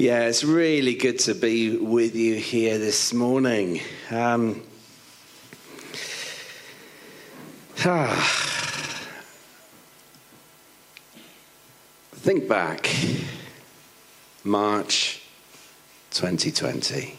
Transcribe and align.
Yeah, 0.00 0.20
it's 0.20 0.44
really 0.44 0.94
good 0.94 1.18
to 1.18 1.34
be 1.34 1.76
with 1.76 2.16
you 2.16 2.36
here 2.36 2.78
this 2.78 3.12
morning. 3.12 3.82
Um, 4.10 4.62
ah, 7.84 8.96
think 12.12 12.48
back, 12.48 12.88
March 14.42 15.20
2020. 16.12 17.18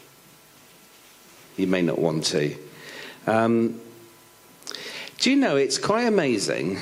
You 1.58 1.66
may 1.68 1.82
not 1.82 2.00
want 2.00 2.24
to. 2.24 2.56
Um, 3.28 3.80
do 5.18 5.30
you 5.30 5.36
know 5.36 5.54
it's 5.54 5.78
quite 5.78 6.08
amazing 6.08 6.80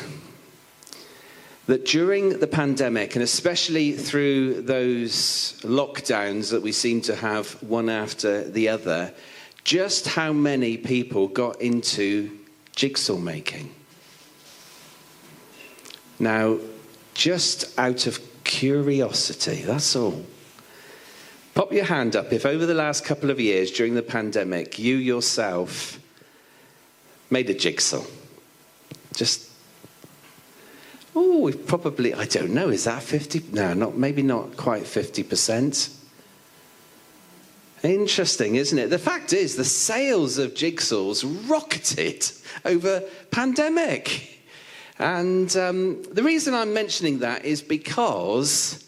that 1.71 1.85
during 1.85 2.41
the 2.41 2.49
pandemic, 2.49 3.15
and 3.15 3.23
especially 3.23 3.93
through 3.93 4.61
those 4.61 5.55
lockdowns 5.63 6.51
that 6.51 6.61
we 6.61 6.73
seem 6.73 7.01
to 7.01 7.15
have 7.15 7.53
one 7.63 7.89
after 7.89 8.43
the 8.43 8.69
other, 8.69 9.15
just 9.63 10.09
how 10.09 10.33
many 10.33 10.77
people 10.77 11.29
got 11.29 11.63
into 11.63 12.37
jigsaw 12.75 13.19
making? 13.19 13.73
Now, 16.19 16.59
just 17.15 17.79
out 17.79 18.09
of 18.09 18.19
curiosity, 18.43 19.63
that's 19.63 19.95
all. 19.95 20.25
Pop 21.55 21.73
your 21.73 21.85
hand 21.85 22.17
up 22.17 22.33
if 22.33 22.45
over 22.45 22.67
the 22.67 22.75
last 22.75 23.05
couple 23.05 23.31
of 23.31 23.39
years 23.39 23.71
during 23.71 23.95
the 23.95 24.03
pandemic, 24.03 24.77
you 24.81 24.97
yourself 24.97 26.01
made 27.31 27.49
a 27.49 27.55
jigsaw. 27.55 28.03
Just 29.15 29.50
Oh, 31.15 31.53
probably, 31.67 32.15
I 32.15 32.25
don't 32.25 32.53
know, 32.55 32.69
is 32.69 32.85
that 32.85 33.03
50? 33.03 33.47
No, 33.53 33.75
not, 33.75 33.97
maybe 33.97 34.23
not 34.23 34.57
quite 34.57 34.85
50%. 34.85 35.97
Interesting, 37.83 38.57
isn't 38.57 38.79
it? 38.79 38.91
The 38.91 38.99
fact 38.99 39.33
is, 39.33 39.57
the 39.57 39.65
sales 39.65 40.39
of 40.39 40.55
jigsaws 40.55 41.25
rocketed 41.49 42.31
over 42.65 43.03
pandemic. 43.31 44.39
And 44.99 45.55
um, 45.57 46.03
the 46.05 46.23
reason 46.23 46.55
I'm 46.55 46.75
mentioning 46.75 47.21
that 47.21 47.45
is 47.45 47.63
because 47.63 48.85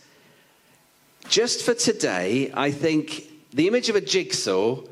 just 1.28 1.64
for 1.64 1.74
today, 1.74 2.52
I 2.54 2.70
think 2.70 3.30
the 3.52 3.66
image 3.66 3.88
of 3.88 3.96
a 3.96 4.00
jigsaw 4.00 4.82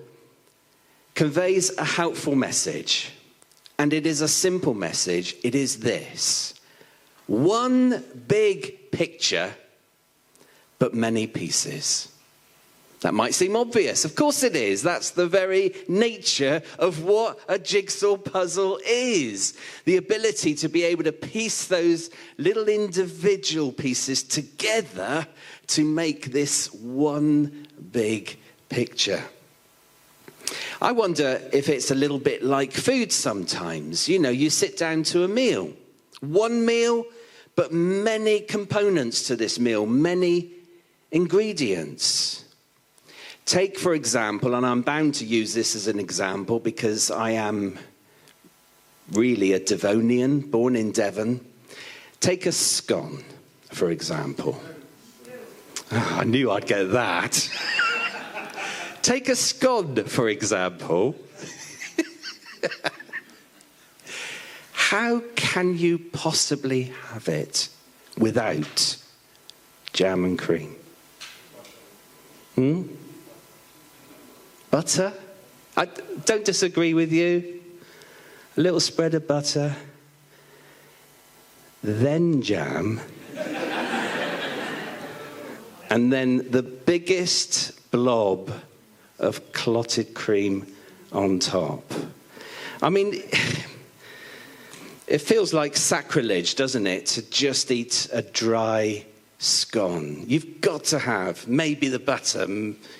conveys 1.14 1.76
a 1.76 1.84
helpful 1.84 2.34
message. 2.34 3.12
And 3.78 3.92
it 3.92 4.06
is 4.06 4.20
a 4.20 4.28
simple 4.28 4.74
message. 4.74 5.36
It 5.44 5.54
is 5.54 5.80
this 5.80 6.54
one 7.30 8.02
big 8.26 8.90
picture, 8.90 9.54
but 10.80 10.94
many 10.94 11.28
pieces. 11.28 12.08
That 13.02 13.14
might 13.14 13.34
seem 13.34 13.54
obvious. 13.54 14.04
Of 14.04 14.16
course 14.16 14.42
it 14.42 14.56
is. 14.56 14.82
That's 14.82 15.10
the 15.10 15.28
very 15.28 15.72
nature 15.88 16.60
of 16.78 17.04
what 17.04 17.38
a 17.48 17.56
jigsaw 17.56 18.16
puzzle 18.16 18.80
is. 18.84 19.56
The 19.84 19.96
ability 19.96 20.56
to 20.56 20.68
be 20.68 20.82
able 20.82 21.04
to 21.04 21.12
piece 21.12 21.66
those 21.66 22.10
little 22.36 22.68
individual 22.68 23.70
pieces 23.70 24.24
together 24.24 25.26
to 25.68 25.84
make 25.84 26.32
this 26.32 26.72
one 26.74 27.68
big 27.92 28.36
picture. 28.68 29.22
I 30.82 30.90
wonder 30.90 31.40
if 31.52 31.68
it's 31.68 31.92
a 31.92 31.94
little 31.94 32.18
bit 32.18 32.42
like 32.42 32.72
food 32.72 33.12
sometimes. 33.12 34.08
You 34.08 34.18
know, 34.18 34.30
you 34.30 34.50
sit 34.50 34.76
down 34.76 35.04
to 35.04 35.22
a 35.22 35.28
meal, 35.28 35.72
one 36.20 36.66
meal, 36.66 37.06
but 37.60 37.74
many 37.74 38.40
components 38.40 39.24
to 39.24 39.36
this 39.36 39.60
meal, 39.60 39.84
many 39.84 40.48
ingredients. 41.10 42.46
Take, 43.44 43.78
for 43.78 43.92
example, 43.92 44.54
and 44.54 44.64
I'm 44.64 44.80
bound 44.80 45.16
to 45.16 45.26
use 45.26 45.52
this 45.52 45.76
as 45.76 45.86
an 45.86 46.00
example 46.00 46.58
because 46.58 47.10
I 47.10 47.32
am 47.32 47.78
really 49.12 49.52
a 49.52 49.60
Devonian, 49.60 50.40
born 50.40 50.74
in 50.74 50.90
Devon. 50.90 51.44
Take 52.20 52.46
a 52.46 52.52
scone, 52.52 53.22
for 53.70 53.90
example. 53.90 54.58
Oh, 55.92 56.16
I 56.18 56.24
knew 56.24 56.50
I'd 56.50 56.66
get 56.66 56.92
that. 56.92 57.46
Take 59.02 59.28
a 59.28 59.36
scone, 59.36 60.02
for 60.04 60.30
example. 60.30 61.14
How 64.90 65.22
can 65.36 65.78
you 65.78 66.00
possibly 66.00 66.92
have 67.10 67.28
it 67.28 67.68
without 68.18 68.96
jam 69.92 70.24
and 70.24 70.36
cream? 70.36 70.74
Hmm? 72.56 72.82
Butter? 74.68 75.12
I 75.76 75.84
don't 76.24 76.44
disagree 76.44 76.92
with 76.92 77.12
you. 77.12 77.60
A 78.56 78.60
little 78.60 78.80
spread 78.80 79.14
of 79.14 79.28
butter, 79.28 79.76
then 81.84 82.42
jam, 82.42 83.00
and 85.88 86.12
then 86.12 86.50
the 86.50 86.64
biggest 86.64 87.92
blob 87.92 88.50
of 89.20 89.52
clotted 89.52 90.14
cream 90.14 90.66
on 91.12 91.38
top. 91.38 91.84
I 92.82 92.88
mean, 92.88 93.22
it 95.10 95.20
feels 95.20 95.52
like 95.52 95.76
sacrilege, 95.76 96.54
doesn't 96.54 96.86
it, 96.86 97.04
to 97.04 97.22
just 97.30 97.72
eat 97.72 98.08
a 98.12 98.22
dry 98.22 99.04
scone. 99.38 100.24
You've 100.28 100.60
got 100.60 100.84
to 100.84 101.00
have 101.00 101.48
maybe 101.48 101.88
the 101.88 101.98
butter, 101.98 102.46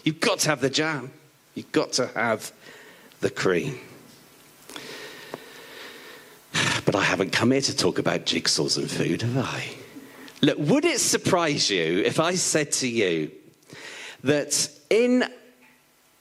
you've 0.03 0.19
got 0.19 0.41
to 0.41 0.48
have 0.48 0.60
the 0.60 0.71
jam, 0.71 1.12
you've 1.54 1.71
got 1.71 1.93
to 1.93 2.09
have 2.09 2.53
the 3.21 3.31
cream. 3.31 3.78
But 6.84 6.97
I 6.97 7.04
haven't 7.04 7.31
come 7.31 7.53
here 7.53 7.60
to 7.60 7.76
talk 7.76 8.00
about 8.00 8.27
jigsaws 8.27 8.77
and 8.77 8.91
food, 8.91 9.22
have 9.22 9.38
I? 9.38 9.69
Look, 10.41 10.59
would 10.59 10.84
it 10.84 10.98
surprise 10.98 11.71
you 11.71 12.03
if 12.04 12.19
I 12.19 12.34
said 12.34 12.72
to 12.72 12.88
you 12.88 13.31
that 14.25 14.69
in 14.88 15.25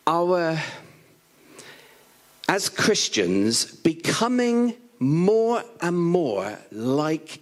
our, 0.06 0.60
as 2.48 2.70
Christians, 2.70 3.66
becoming 3.66 4.76
more 5.00 5.64
and 5.82 5.98
more 5.98 6.60
like 6.72 7.42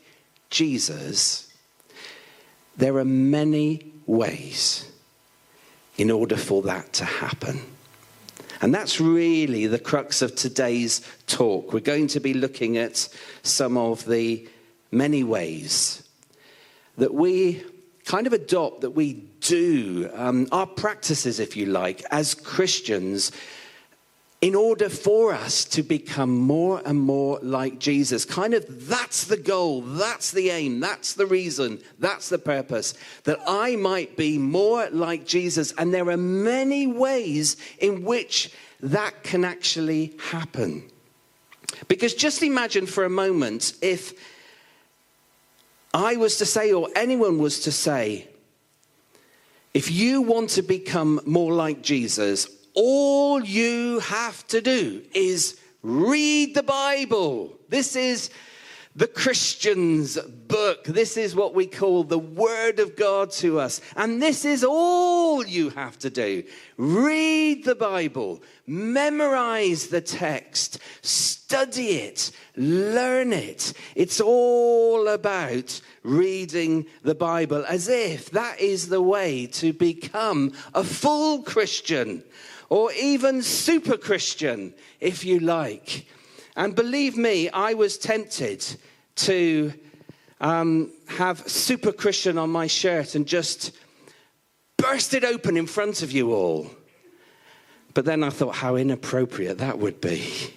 Jesus, 0.50 1.52
there 2.78 2.98
are 2.98 3.06
many 3.06 3.92
ways 4.06 4.90
in 5.98 6.12
order 6.12 6.38
for 6.38 6.62
that 6.64 6.94
to 6.94 7.06
happen. 7.06 7.60
And 8.62 8.74
that's 8.74 9.00
really 9.00 9.68
the 9.68 9.80
crux 9.80 10.22
of 10.22 10.36
today's 10.36 11.02
talk. 11.28 11.74
We're 11.74 11.80
going 11.80 12.08
to 12.08 12.20
be 12.20 12.34
looking 12.34 12.78
at 12.78 13.10
some 13.44 13.78
of 13.78 14.06
the 14.06 14.48
many 14.92 15.24
ways 15.24 16.04
that 16.98 17.14
we 17.14 17.64
kind 18.06 18.26
of 18.26 18.34
adopt, 18.34 18.82
that 18.82 18.92
we 18.92 19.14
do, 19.42 20.10
um, 20.14 20.48
our 20.52 20.66
practices, 20.66 21.40
if 21.40 21.56
you 21.56 21.66
like, 21.66 22.04
as 22.10 22.34
Christians 22.34 23.32
in 24.40 24.54
order 24.54 24.88
for 24.88 25.34
us 25.34 25.66
to 25.66 25.82
become 25.82 26.38
more 26.38 26.82
and 26.86 27.00
more 27.00 27.40
like 27.42 27.80
Jesus. 27.80 28.24
Kind 28.24 28.54
of 28.54 28.88
that's 28.88 29.24
the 29.26 29.38
goal, 29.38 29.82
that's 29.82 30.32
the 30.32 30.52
aim, 30.52 30.80
that's 30.80 31.14
the 31.14 31.26
reason, 31.26 31.80
that's 31.98 32.30
the 32.30 32.38
purpose, 32.38 32.94
that 33.24 33.40
I 33.48 33.76
might 33.76 34.16
be 34.16 34.38
more 34.38 34.90
like 34.92 35.26
Jesus. 35.26 35.74
And 35.78 35.92
there 35.92 36.10
are 36.12 36.18
many 36.18 36.86
ways 36.86 37.58
in 37.80 38.04
which 38.04 38.52
that 38.82 39.24
can 39.24 39.44
actually 39.44 40.14
happen. 40.20 40.88
Because 41.88 42.14
just 42.14 42.44
imagine 42.44 42.86
for 42.86 43.06
a 43.06 43.10
moment 43.10 43.74
if 43.82 44.14
I 45.94 46.16
was 46.16 46.38
to 46.38 46.46
say, 46.46 46.72
or 46.74 46.90
anyone 46.96 47.40
was 47.40 47.62
to 47.62 47.72
say, 47.72 48.28
if 49.74 49.90
you 49.92 50.22
want 50.22 50.52
to 50.52 50.62
become 50.62 51.22
more 51.26 51.54
like 51.54 51.82
Jesus, 51.82 52.48
all 52.78 53.44
you 53.44 53.98
have 54.02 54.46
to 54.50 54.62
do 54.62 55.02
is 55.12 55.60
read 55.82 56.54
the 56.54 56.62
Bible. 56.62 57.58
This 57.70 57.96
is 57.96 58.30
the 58.96 59.08
Christian's 59.08 60.20
book. 60.20 60.84
This 60.84 61.18
is 61.18 61.36
what 61.36 61.56
we 61.56 61.66
call 61.66 62.04
the 62.04 62.20
Word 62.20 62.80
of 62.80 62.96
God 62.96 63.32
to 63.32 63.60
us. 63.60 63.82
And 63.96 64.22
this 64.22 64.46
is 64.46 64.64
all 64.64 65.44
you 65.44 65.72
have 65.72 65.98
to 66.00 66.12
do. 66.12 66.44
Read 66.78 67.66
the 67.66 67.74
Bible, 67.74 68.44
memorize 68.68 69.88
the 69.88 70.02
text, 70.02 70.78
study 71.02 71.94
it, 71.94 72.30
learn 72.56 73.34
it. 73.34 73.74
It's 73.96 74.22
all 74.22 75.08
about 75.08 75.82
reading 76.04 76.86
the 77.02 77.16
Bible 77.16 77.66
as 77.68 77.90
if 77.90 78.30
that 78.32 78.62
is 78.62 78.88
the 78.88 79.02
way 79.02 79.48
to 79.48 79.74
become 79.74 80.54
a 80.76 80.84
full 80.84 81.42
Christian 81.42 82.24
or 82.70 82.92
even 82.94 83.42
super 83.42 83.98
Christian, 83.98 84.74
if 85.00 85.24
you 85.24 85.40
like. 85.40 86.06
And 86.56 86.76
believe 86.76 87.16
me, 87.16 87.50
I 87.50 87.74
was 87.74 87.98
tempted 87.98 88.66
to 89.18 89.74
um, 90.42 90.92
have 91.08 91.48
super 91.48 91.92
Christian 91.92 92.38
on 92.38 92.50
my 92.50 92.68
shirt 92.68 93.16
and 93.16 93.26
just 93.26 93.72
burst 94.78 95.14
it 95.14 95.24
open 95.24 95.58
in 95.58 95.68
front 95.68 96.02
of 96.02 96.12
you 96.12 96.34
all. 96.34 96.70
But 97.94 98.06
then 98.06 98.24
I 98.24 98.30
thought 98.30 98.56
how 98.56 98.76
inappropriate 98.76 99.58
that 99.58 99.80
would 99.80 100.00
be, 100.02 100.54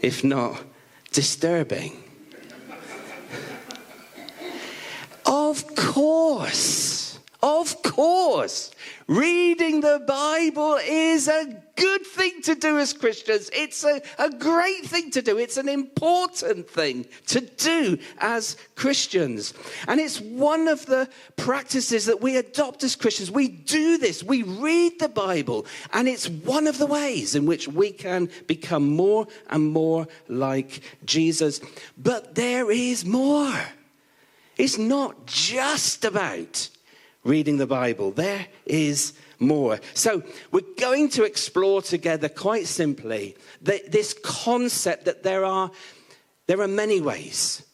if 0.00 0.22
not 0.22 0.62
disturbing. 1.10 2.02
of 5.26 5.74
course, 5.74 7.18
of 7.42 7.82
course, 7.82 8.70
reading 9.06 9.80
the 9.80 10.02
Bible 10.06 10.78
is 10.82 11.28
a 11.28 11.62
good 11.76 12.06
thing 12.06 12.42
to 12.42 12.54
do 12.54 12.78
as 12.78 12.92
Christians. 12.92 13.50
It's 13.52 13.84
a, 13.84 14.00
a 14.18 14.30
great 14.30 14.84
thing 14.84 15.10
to 15.12 15.22
do. 15.22 15.38
It's 15.38 15.56
an 15.56 15.68
important 15.68 16.68
thing 16.68 17.06
to 17.28 17.40
do 17.40 17.98
as 18.18 18.56
Christians. 18.74 19.54
And 19.88 20.00
it's 20.00 20.20
one 20.20 20.68
of 20.68 20.86
the 20.86 21.08
practices 21.36 22.06
that 22.06 22.20
we 22.20 22.36
adopt 22.36 22.84
as 22.84 22.96
Christians. 22.96 23.30
We 23.30 23.48
do 23.48 23.98
this, 23.98 24.22
we 24.22 24.42
read 24.42 24.98
the 24.98 25.08
Bible, 25.08 25.66
and 25.92 26.08
it's 26.08 26.28
one 26.28 26.66
of 26.66 26.78
the 26.78 26.86
ways 26.86 27.34
in 27.34 27.46
which 27.46 27.68
we 27.68 27.90
can 27.90 28.28
become 28.46 28.94
more 28.94 29.26
and 29.50 29.72
more 29.72 30.06
like 30.28 30.80
Jesus. 31.04 31.60
But 31.96 32.34
there 32.34 32.70
is 32.70 33.04
more. 33.04 33.52
It's 34.56 34.78
not 34.78 35.26
just 35.26 36.04
about 36.04 36.68
reading 37.24 37.56
the 37.56 37.66
Bible, 37.66 38.10
there 38.10 38.46
is 38.66 39.12
more. 39.38 39.80
So, 39.94 40.22
we're 40.50 40.62
going 40.78 41.08
to 41.10 41.24
explore 41.24 41.82
together 41.82 42.28
quite 42.28 42.66
simply 42.66 43.36
this 43.60 44.14
concept 44.22 45.04
that 45.06 45.22
there 45.22 45.44
are, 45.44 45.70
there 46.46 46.60
are 46.60 46.68
many 46.68 47.00
ways 47.00 47.64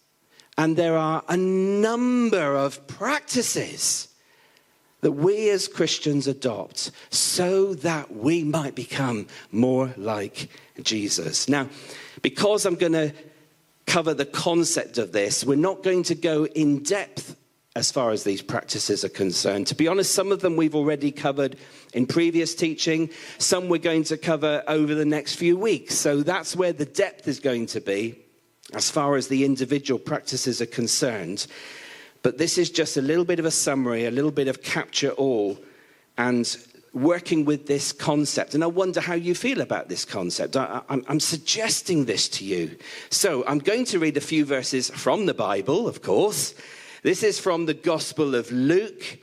and 0.57 0.77
there 0.77 0.97
are 0.97 1.23
a 1.29 1.37
number 1.37 2.57
of 2.57 2.87
practices 2.89 4.09
that 5.01 5.13
we 5.13 5.49
as 5.51 5.69
Christians 5.69 6.27
adopt 6.27 6.91
so 7.11 7.75
that 7.75 8.13
we 8.13 8.43
might 8.43 8.75
become 8.75 9.29
more 9.53 9.95
like 9.97 10.49
Jesus. 10.83 11.49
Now, 11.49 11.69
because 12.23 12.67
I'm 12.67 12.75
going 12.75 12.93
to 12.93 13.15
cover 13.87 14.13
the 14.13 14.27
concept 14.27 14.99
of 14.99 15.13
this, 15.13 15.45
we're 15.45 15.55
not 15.55 15.85
going 15.85 16.03
to 16.05 16.17
go 16.17 16.47
in 16.47 16.83
depth 16.83 17.37
as 17.79 17.93
far 17.93 18.11
as 18.11 18.25
these 18.25 18.43
practices 18.43 19.05
are 19.05 19.09
concerned. 19.09 19.69
To 19.69 19.75
be 19.77 19.87
honest, 19.87 20.13
some 20.13 20.33
of 20.33 20.41
them 20.41 20.57
we've 20.57 20.75
already 20.75 21.13
covered 21.13 21.57
in 21.95 22.07
previous 22.07 22.53
teaching, 22.53 23.09
some 23.39 23.69
we're 23.69 23.79
going 23.79 24.03
to 24.05 24.17
cover 24.17 24.65
over 24.67 24.97
the 24.97 25.05
next 25.05 25.37
few 25.37 25.57
weeks. 25.57 25.95
So 25.95 26.25
that's 26.25 26.57
where 26.57 26.73
the 26.73 26.85
depth 26.85 27.29
is 27.29 27.39
going 27.39 27.67
to 27.67 27.81
be 27.81 28.19
as 28.75 28.91
far 28.91 29.15
as 29.15 29.29
the 29.29 29.45
individual 29.45 30.01
practices 30.01 30.61
are 30.61 30.67
concerned. 30.67 31.47
But 32.23 32.37
this 32.37 32.59
is 32.59 32.69
just 32.69 32.97
a 32.97 33.01
little 33.01 33.25
bit 33.25 33.39
of 33.39 33.45
a 33.45 33.51
summary, 33.53 34.07
a 34.07 34.11
little 34.11 34.33
bit 34.33 34.49
of 34.49 34.61
capture 34.61 35.11
all, 35.11 35.57
and 36.19 36.57
working 36.93 37.45
with 37.45 37.69
this 37.69 37.93
concept. 37.93 38.57
And 38.57 38.65
I 38.65 38.67
wonder 38.67 39.01
how 39.01 39.15
you 39.15 39.37
feel 39.37 39.61
about 39.61 39.89
this 39.89 40.05
concept. 40.05 40.57
I, 40.57 40.83
am 40.89 41.21
suggesting 41.21 42.07
this 42.07 42.29
to 42.31 42.45
you. 42.45 42.77
So 43.11 43.45
I'm 43.47 43.61
going 43.61 43.85
to 43.85 44.01
read 44.01 44.17
a 44.17 44.21
few 44.21 44.45
verses 44.45 44.91
from 44.91 45.27
the 45.27 45.35
Bible, 45.35 45.87
of 45.87 46.03
course. 46.03 46.55
This 47.03 47.23
is 47.23 47.39
from 47.39 47.67
the 47.67 47.75
Gospel 47.75 48.35
of 48.35 48.51
Luke. 48.51 49.19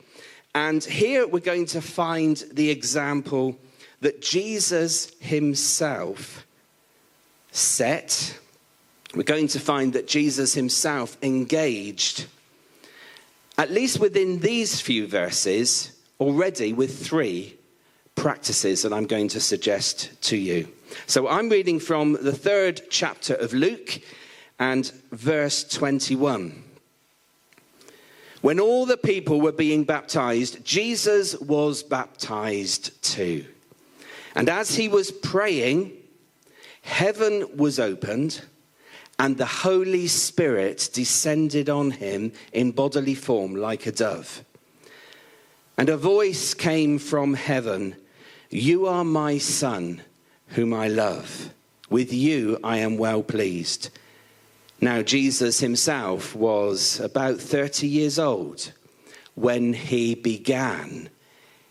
And 0.54 0.82
here 0.82 1.26
we're 1.26 1.40
going 1.40 1.66
to 1.66 1.82
find 1.82 2.42
the 2.50 2.70
example 2.70 3.58
that 4.00 4.22
Jesus 4.22 5.12
himself 5.20 6.46
set. 7.50 8.38
We're 9.14 9.24
going 9.24 9.48
to 9.48 9.60
find 9.60 9.92
that 9.92 10.08
Jesus 10.08 10.54
himself 10.54 11.18
engaged, 11.22 12.26
at 13.58 13.70
least 13.70 14.00
within 14.00 14.40
these 14.40 14.80
few 14.80 15.06
verses, 15.06 15.92
already 16.18 16.72
with 16.72 17.06
three 17.06 17.56
practices 18.14 18.82
that 18.82 18.92
I'm 18.94 19.06
going 19.06 19.28
to 19.28 19.40
suggest 19.40 20.10
to 20.22 20.36
you. 20.38 20.68
So 21.06 21.28
I'm 21.28 21.50
reading 21.50 21.78
from 21.78 22.14
the 22.14 22.32
third 22.32 22.80
chapter 22.88 23.34
of 23.34 23.52
Luke 23.52 24.00
and 24.58 24.90
verse 25.12 25.62
21. 25.64 26.62
When 28.46 28.60
all 28.60 28.86
the 28.86 28.96
people 28.96 29.40
were 29.40 29.50
being 29.50 29.82
baptized, 29.82 30.64
Jesus 30.64 31.34
was 31.40 31.82
baptized 31.82 33.02
too. 33.02 33.44
And 34.36 34.48
as 34.48 34.76
he 34.76 34.86
was 34.86 35.10
praying, 35.10 35.90
heaven 36.82 37.56
was 37.56 37.80
opened, 37.80 38.42
and 39.18 39.36
the 39.36 39.46
Holy 39.46 40.06
Spirit 40.06 40.90
descended 40.92 41.68
on 41.68 41.90
him 41.90 42.30
in 42.52 42.70
bodily 42.70 43.16
form 43.16 43.56
like 43.56 43.84
a 43.84 43.90
dove. 43.90 44.44
And 45.76 45.88
a 45.88 45.96
voice 45.96 46.54
came 46.54 47.00
from 47.00 47.34
heaven 47.34 47.96
You 48.48 48.86
are 48.86 49.02
my 49.02 49.38
Son, 49.38 50.02
whom 50.50 50.72
I 50.72 50.86
love. 50.86 51.52
With 51.90 52.12
you 52.12 52.60
I 52.62 52.76
am 52.76 52.96
well 52.96 53.24
pleased. 53.24 53.90
Now, 54.80 55.02
Jesus 55.02 55.60
himself 55.60 56.34
was 56.34 57.00
about 57.00 57.40
30 57.40 57.86
years 57.86 58.18
old 58.18 58.72
when 59.34 59.72
he 59.72 60.14
began 60.14 61.08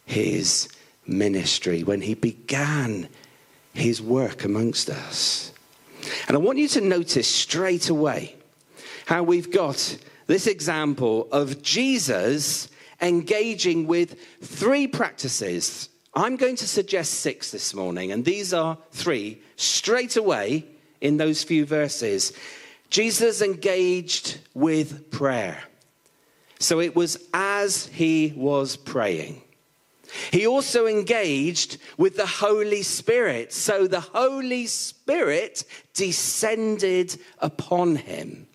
his 0.05 0.69
ministry, 1.05 1.83
when 1.83 2.01
he 2.01 2.15
began 2.15 3.07
his 3.73 4.01
work 4.01 4.43
amongst 4.43 4.89
us. 4.89 5.51
And 6.27 6.35
I 6.35 6.39
want 6.39 6.57
you 6.57 6.67
to 6.69 6.81
notice 6.81 7.27
straight 7.27 7.89
away 7.89 8.35
how 9.05 9.23
we've 9.23 9.51
got 9.51 9.97
this 10.27 10.47
example 10.47 11.27
of 11.31 11.61
Jesus 11.61 12.69
engaging 13.01 13.85
with 13.85 14.15
three 14.41 14.87
practices. 14.87 15.89
I'm 16.15 16.37
going 16.37 16.55
to 16.57 16.67
suggest 16.67 17.15
six 17.15 17.51
this 17.51 17.73
morning, 17.73 18.11
and 18.11 18.25
these 18.25 18.53
are 18.53 18.77
three 18.91 19.41
straight 19.57 20.15
away 20.15 20.65
in 21.01 21.17
those 21.17 21.43
few 21.43 21.65
verses. 21.65 22.33
Jesus 22.95 23.41
engaged 23.41 24.39
with 24.53 25.11
prayer. 25.11 25.61
So 26.59 26.79
it 26.79 26.95
was 26.95 27.17
as 27.33 27.87
he 27.87 28.31
was 28.37 28.77
praying. 28.77 29.41
He 30.31 30.47
also 30.47 30.87
engaged 30.87 31.77
with 31.97 32.15
the 32.15 32.25
Holy 32.25 32.83
Spirit. 32.83 33.51
So 33.51 33.85
the 33.85 33.99
Holy 33.99 34.65
Spirit 34.67 35.65
descended 35.93 37.19
upon 37.39 37.97
him. 37.97 38.47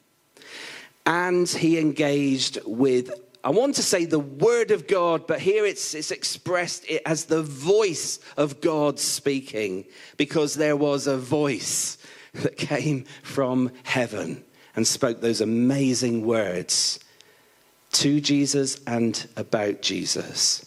And 1.05 1.47
he 1.47 1.79
engaged 1.79 2.61
with, 2.65 3.13
I 3.45 3.51
want 3.51 3.75
to 3.75 3.83
say 3.83 4.07
the 4.07 4.21
Word 4.21 4.71
of 4.71 4.87
God, 4.87 5.27
but 5.27 5.41
here 5.41 5.67
it's, 5.67 5.93
it's 5.93 6.11
expressed 6.11 6.87
as 7.05 7.27
the 7.27 7.43
voice 7.43 8.21
of 8.39 8.63
God 8.63 8.99
speaking, 8.99 9.85
because 10.17 10.55
there 10.55 10.77
was 10.77 11.07
a 11.07 11.19
voice 11.19 11.99
that 12.35 12.57
came 12.57 13.05
from 13.23 13.71
heaven 13.83 14.45
and 14.77 14.87
spoke 14.87 15.21
those 15.21 15.41
amazing 15.41 16.25
words 16.25 17.01
to 17.93 18.21
Jesus 18.21 18.81
and 18.87 19.27
about 19.37 19.83
Jesus. 19.83 20.65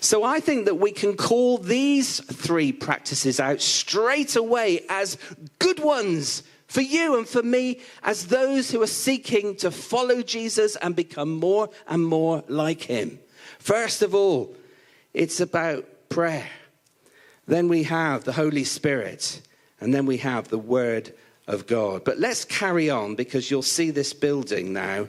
So 0.00 0.22
I 0.22 0.40
think 0.40 0.66
that 0.66 0.76
we 0.76 0.92
can 0.92 1.16
call 1.16 1.58
these 1.58 2.20
three 2.20 2.72
practices 2.72 3.40
out 3.40 3.60
straight 3.60 4.36
away 4.36 4.84
as 4.88 5.18
good 5.58 5.80
ones 5.80 6.42
for 6.66 6.82
you 6.82 7.16
and 7.16 7.26
for 7.26 7.42
me 7.42 7.80
as 8.02 8.26
those 8.26 8.70
who 8.70 8.82
are 8.82 8.86
seeking 8.86 9.56
to 9.56 9.70
follow 9.70 10.22
Jesus 10.22 10.76
and 10.76 10.94
become 10.94 11.34
more 11.34 11.70
and 11.88 12.06
more 12.06 12.44
like 12.48 12.82
him. 12.82 13.18
First 13.58 14.02
of 14.02 14.14
all, 14.14 14.54
it's 15.14 15.40
about 15.40 15.86
prayer. 16.10 16.48
Then 17.46 17.68
we 17.68 17.84
have 17.84 18.24
the 18.24 18.32
Holy 18.32 18.64
Spirit. 18.64 19.40
And 19.80 19.94
then 19.94 20.06
we 20.06 20.18
have 20.18 20.48
the 20.48 20.58
Word 20.58 21.12
of 21.46 21.66
God. 21.66 22.04
But 22.04 22.18
let's 22.18 22.44
carry 22.44 22.90
on 22.90 23.14
because 23.14 23.50
you'll 23.50 23.62
see 23.62 23.90
this 23.90 24.12
building 24.12 24.72
now. 24.72 25.08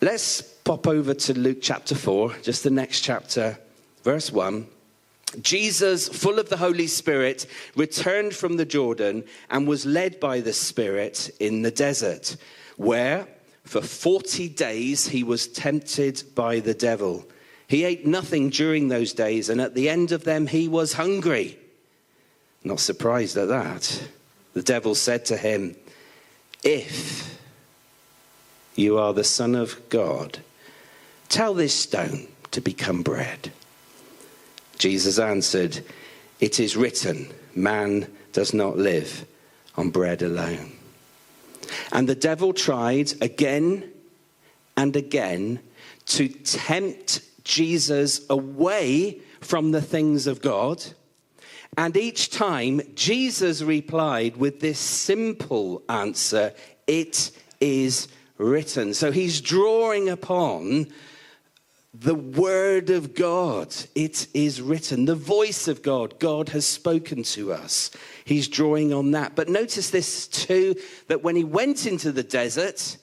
Let's 0.00 0.42
pop 0.42 0.86
over 0.86 1.14
to 1.14 1.38
Luke 1.38 1.58
chapter 1.60 1.94
4, 1.94 2.38
just 2.42 2.64
the 2.64 2.70
next 2.70 3.02
chapter, 3.02 3.58
verse 4.02 4.32
1. 4.32 4.66
Jesus, 5.40 6.08
full 6.08 6.38
of 6.38 6.48
the 6.48 6.56
Holy 6.56 6.86
Spirit, 6.86 7.46
returned 7.76 8.34
from 8.34 8.56
the 8.56 8.64
Jordan 8.64 9.24
and 9.50 9.66
was 9.66 9.86
led 9.86 10.20
by 10.20 10.40
the 10.40 10.52
Spirit 10.52 11.30
in 11.40 11.62
the 11.62 11.70
desert, 11.70 12.36
where 12.76 13.26
for 13.64 13.80
40 13.80 14.48
days 14.48 15.08
he 15.08 15.22
was 15.22 15.46
tempted 15.46 16.22
by 16.34 16.60
the 16.60 16.74
devil. 16.74 17.26
He 17.68 17.84
ate 17.84 18.06
nothing 18.06 18.50
during 18.50 18.88
those 18.88 19.14
days, 19.14 19.48
and 19.48 19.60
at 19.60 19.74
the 19.74 19.88
end 19.88 20.12
of 20.12 20.24
them 20.24 20.46
he 20.46 20.68
was 20.68 20.92
hungry. 20.92 21.58
Not 22.64 22.80
surprised 22.80 23.36
at 23.36 23.48
that. 23.48 24.08
The 24.54 24.62
devil 24.62 24.94
said 24.94 25.24
to 25.26 25.36
him, 25.36 25.76
If 26.62 27.38
you 28.74 28.98
are 28.98 29.12
the 29.12 29.24
Son 29.24 29.54
of 29.54 29.88
God, 29.88 30.38
tell 31.28 31.54
this 31.54 31.74
stone 31.74 32.28
to 32.52 32.60
become 32.60 33.02
bread. 33.02 33.52
Jesus 34.78 35.18
answered, 35.18 35.84
It 36.40 36.60
is 36.60 36.76
written, 36.76 37.28
man 37.54 38.06
does 38.32 38.54
not 38.54 38.76
live 38.76 39.26
on 39.76 39.90
bread 39.90 40.22
alone. 40.22 40.72
And 41.92 42.08
the 42.08 42.14
devil 42.14 42.52
tried 42.52 43.12
again 43.22 43.90
and 44.76 44.96
again 44.96 45.60
to 46.06 46.28
tempt 46.28 47.20
Jesus 47.44 48.22
away 48.30 49.20
from 49.40 49.72
the 49.72 49.82
things 49.82 50.26
of 50.26 50.40
God. 50.40 50.84
And 51.76 51.96
each 51.96 52.30
time, 52.30 52.82
Jesus 52.94 53.62
replied 53.62 54.36
with 54.36 54.60
this 54.60 54.78
simple 54.78 55.82
answer 55.88 56.52
It 56.86 57.30
is 57.60 58.08
written. 58.36 58.94
So 58.94 59.10
he's 59.10 59.40
drawing 59.40 60.08
upon 60.08 60.88
the 61.94 62.14
word 62.14 62.90
of 62.90 63.14
God. 63.14 63.74
It 63.94 64.26
is 64.34 64.60
written. 64.60 65.04
The 65.04 65.14
voice 65.14 65.68
of 65.68 65.82
God. 65.82 66.18
God 66.18 66.50
has 66.50 66.66
spoken 66.66 67.22
to 67.24 67.52
us. 67.52 67.90
He's 68.24 68.48
drawing 68.48 68.92
on 68.92 69.12
that. 69.12 69.34
But 69.34 69.48
notice 69.48 69.90
this 69.90 70.26
too 70.26 70.76
that 71.08 71.22
when 71.22 71.36
he 71.36 71.44
went 71.44 71.86
into 71.86 72.12
the 72.12 72.22
desert, 72.22 72.96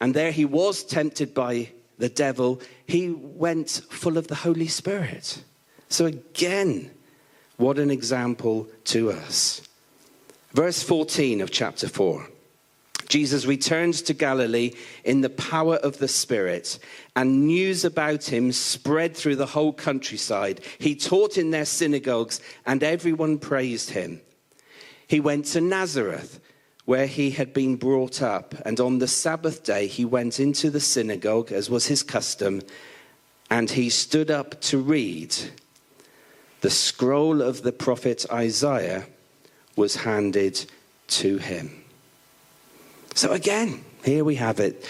and 0.00 0.14
there 0.14 0.32
he 0.32 0.44
was 0.44 0.82
tempted 0.82 1.32
by 1.32 1.70
the 1.98 2.08
devil, 2.08 2.60
he 2.86 3.10
went 3.10 3.82
full 3.90 4.18
of 4.18 4.28
the 4.28 4.34
Holy 4.34 4.68
Spirit. 4.68 5.42
So 5.88 6.06
again, 6.06 6.90
what 7.56 7.78
an 7.78 7.90
example 7.90 8.68
to 8.84 9.10
us. 9.10 9.62
Verse 10.52 10.82
14 10.82 11.40
of 11.40 11.50
chapter 11.50 11.88
4. 11.88 12.26
Jesus 13.08 13.44
returns 13.44 14.00
to 14.02 14.14
Galilee 14.14 14.72
in 15.04 15.20
the 15.20 15.28
power 15.28 15.76
of 15.76 15.98
the 15.98 16.08
Spirit, 16.08 16.78
and 17.14 17.46
news 17.46 17.84
about 17.84 18.24
him 18.24 18.52
spread 18.52 19.14
through 19.14 19.36
the 19.36 19.46
whole 19.46 19.74
countryside. 19.74 20.62
He 20.78 20.94
taught 20.94 21.36
in 21.36 21.50
their 21.50 21.66
synagogues, 21.66 22.40
and 22.64 22.82
everyone 22.82 23.38
praised 23.38 23.90
him. 23.90 24.22
He 25.06 25.20
went 25.20 25.44
to 25.46 25.60
Nazareth, 25.60 26.40
where 26.86 27.06
he 27.06 27.32
had 27.32 27.52
been 27.52 27.76
brought 27.76 28.22
up, 28.22 28.54
and 28.64 28.80
on 28.80 28.98
the 28.98 29.08
Sabbath 29.08 29.62
day 29.62 29.86
he 29.86 30.06
went 30.06 30.40
into 30.40 30.70
the 30.70 30.80
synagogue, 30.80 31.52
as 31.52 31.68
was 31.68 31.86
his 31.86 32.02
custom, 32.02 32.62
and 33.50 33.70
he 33.70 33.90
stood 33.90 34.30
up 34.30 34.58
to 34.62 34.78
read. 34.78 35.36
The 36.62 36.70
scroll 36.70 37.42
of 37.42 37.62
the 37.62 37.72
prophet 37.72 38.24
Isaiah 38.32 39.06
was 39.76 39.96
handed 39.96 40.64
to 41.08 41.38
him. 41.38 41.84
So 43.14 43.32
again, 43.32 43.84
here 44.04 44.24
we 44.24 44.36
have 44.36 44.60
it. 44.60 44.88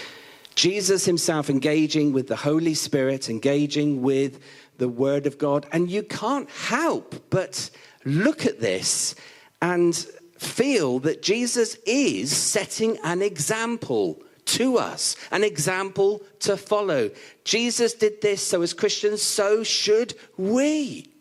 Jesus 0.55 1.07
himself 1.07 1.49
engaging 1.49 2.13
with 2.13 2.29
the 2.29 2.37
Holy 2.37 2.75
Spirit, 2.75 3.31
engaging 3.31 4.03
with 4.03 4.39
the 4.77 4.89
Word 4.89 5.27
of 5.27 5.39
God. 5.39 5.67
And 5.73 5.91
you 5.91 6.03
can't 6.03 6.49
help 6.51 7.31
but 7.31 7.71
look 8.05 8.45
at 8.45 8.61
this 8.61 9.15
and 9.63 9.97
feel 10.39 10.99
that 11.01 11.23
Jesus 11.23 11.77
is 11.87 12.37
setting 12.37 12.99
an 13.03 13.23
example 13.23 14.23
to 14.45 14.77
us, 14.77 15.17
an 15.31 15.43
example 15.43 16.21
to 16.41 16.57
follow. 16.57 17.11
Jesus 17.45 17.95
did 17.95 18.21
this, 18.21 18.47
so 18.47 18.61
as 18.61 18.75
Christians, 18.75 19.23
so 19.23 19.65
should 19.65 20.15
we. 20.37 21.12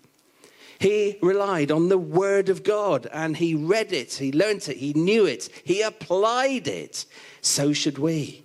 He 0.81 1.19
relied 1.21 1.69
on 1.69 1.89
the 1.89 1.97
Word 1.99 2.49
of 2.49 2.63
God 2.63 3.05
and 3.13 3.37
he 3.37 3.53
read 3.53 3.93
it, 3.93 4.13
he 4.13 4.31
learnt 4.31 4.67
it, 4.67 4.77
he 4.77 4.93
knew 4.93 5.27
it, 5.27 5.47
he 5.63 5.83
applied 5.83 6.67
it. 6.67 7.05
So 7.39 7.71
should 7.71 7.99
we. 7.99 8.43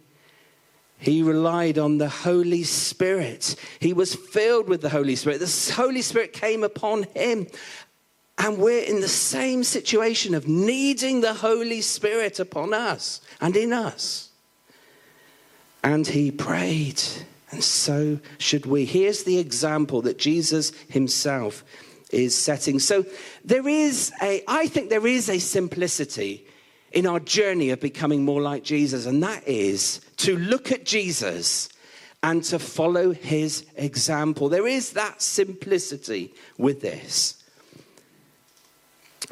He 0.98 1.22
relied 1.22 1.78
on 1.78 1.96
the 1.96 2.10
Holy 2.10 2.62
Spirit. 2.62 3.56
He 3.80 3.94
was 3.94 4.14
filled 4.14 4.68
with 4.68 4.82
the 4.82 4.90
Holy 4.90 5.16
Spirit. 5.16 5.40
The 5.40 5.72
Holy 5.74 6.02
Spirit 6.02 6.34
came 6.34 6.62
upon 6.62 7.04
him. 7.14 7.46
And 8.36 8.58
we're 8.58 8.84
in 8.84 9.00
the 9.00 9.08
same 9.08 9.64
situation 9.64 10.34
of 10.34 10.46
needing 10.46 11.22
the 11.22 11.32
Holy 11.32 11.80
Spirit 11.80 12.38
upon 12.38 12.74
us 12.74 13.22
and 13.40 13.56
in 13.56 13.72
us. 13.72 14.28
And 15.82 16.06
he 16.06 16.30
prayed, 16.30 17.00
and 17.50 17.64
so 17.64 18.18
should 18.36 18.66
we. 18.66 18.84
Here's 18.84 19.24
the 19.24 19.38
example 19.38 20.02
that 20.02 20.18
Jesus 20.18 20.72
himself 20.90 21.64
is 22.10 22.34
setting. 22.34 22.78
So 22.78 23.04
there 23.44 23.66
is 23.66 24.12
a, 24.22 24.42
I 24.46 24.66
think 24.68 24.90
there 24.90 25.06
is 25.06 25.28
a 25.28 25.38
simplicity 25.38 26.46
in 26.92 27.06
our 27.06 27.20
journey 27.20 27.70
of 27.70 27.80
becoming 27.80 28.24
more 28.24 28.40
like 28.40 28.62
Jesus, 28.62 29.06
and 29.06 29.22
that 29.22 29.46
is 29.46 30.00
to 30.18 30.36
look 30.36 30.72
at 30.72 30.84
Jesus 30.84 31.68
and 32.22 32.42
to 32.44 32.58
follow 32.58 33.12
his 33.12 33.66
example. 33.76 34.48
There 34.48 34.66
is 34.66 34.92
that 34.92 35.20
simplicity 35.20 36.32
with 36.58 36.80
this. 36.80 37.42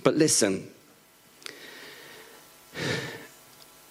But 0.02 0.16
listen, 0.16 0.70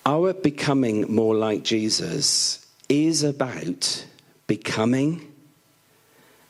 our 0.06 0.34
becoming 0.34 1.14
more 1.14 1.36
like 1.36 1.64
Jesus 1.64 2.68
is 2.90 3.24
about 3.24 4.06
becoming 4.48 5.34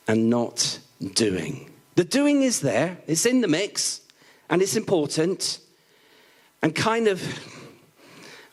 and 0.06 0.28
not 0.28 0.78
doing. 1.14 1.70
The 1.94 2.04
doing 2.04 2.42
is 2.42 2.60
there, 2.60 2.98
it's 3.06 3.26
in 3.26 3.40
the 3.40 3.48
mix, 3.48 4.00
and 4.50 4.60
it's 4.62 4.76
important. 4.76 5.60
And 6.62 6.74
kind 6.74 7.08
of, 7.08 7.22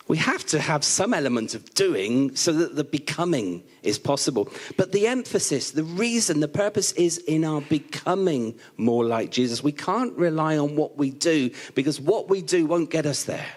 we 0.08 0.18
have 0.18 0.46
to 0.48 0.60
have 0.60 0.84
some 0.84 1.14
element 1.14 1.56
of 1.56 1.74
doing 1.74 2.36
so 2.36 2.52
that 2.52 2.76
the 2.76 2.84
becoming 2.84 3.64
is 3.84 3.98
possible. 3.98 4.52
But 4.78 4.92
the 4.92 5.08
emphasis, 5.08 5.72
the 5.72 5.84
reason, 5.84 6.40
the 6.40 6.48
purpose 6.48 6.92
is 6.94 7.18
in 7.20 7.46
our 7.46 7.62
becoming 7.62 8.60
more 8.78 9.06
like 9.06 9.32
Jesus. 9.32 9.64
We 9.64 9.72
can't 9.72 10.16
rely 10.18 10.58
on 10.58 10.76
what 10.76 10.98
we 10.98 11.10
do 11.10 11.50
because 11.74 12.00
what 12.00 12.30
we 12.30 12.42
do 12.42 12.66
won't 12.66 12.92
get 12.92 13.06
us 13.06 13.24
there. 13.24 13.48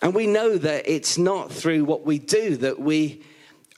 And 0.00 0.14
we 0.14 0.26
know 0.26 0.56
that 0.56 0.88
it's 0.88 1.18
not 1.18 1.52
through 1.52 1.84
what 1.84 2.06
we 2.06 2.18
do 2.18 2.56
that 2.56 2.80
we 2.80 3.22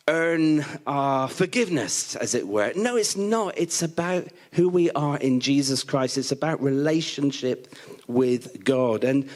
earn 0.09 0.65
our 0.87 1.29
forgiveness, 1.29 2.15
as 2.17 2.35
it 2.35 2.47
were. 2.47 2.73
No, 2.77 2.97
it's 2.97 3.17
not. 3.17 3.57
It's 3.57 3.83
about 3.83 4.29
who 4.53 4.69
we 4.69 4.91
are 4.91 5.17
in 5.17 5.41
Jesus 5.41 5.83
Christ, 5.83 6.19
it's 6.19 6.33
about 6.33 6.63
relationship 6.63 7.75
with 8.07 8.65
God. 8.65 9.05
And 9.05 9.29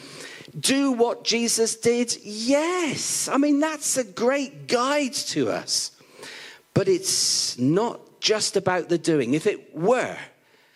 do 0.58 0.92
what 0.92 1.24
Jesus 1.24 1.76
did? 1.76 2.16
Yes. 2.22 3.28
I 3.28 3.38
mean, 3.38 3.60
that's 3.60 3.96
a 3.96 4.04
great 4.04 4.66
guide 4.66 5.14
to 5.14 5.50
us. 5.50 5.92
But 6.74 6.88
it's 6.88 7.58
not 7.58 8.20
just 8.20 8.56
about 8.56 8.88
the 8.88 8.98
doing. 8.98 9.34
If 9.34 9.46
it 9.46 9.74
were, 9.74 10.16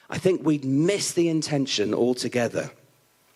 I 0.09 0.19
think 0.19 0.45
we'd 0.45 0.65
miss 0.65 1.13
the 1.13 1.29
intention 1.29 1.95
altogether. 1.95 2.71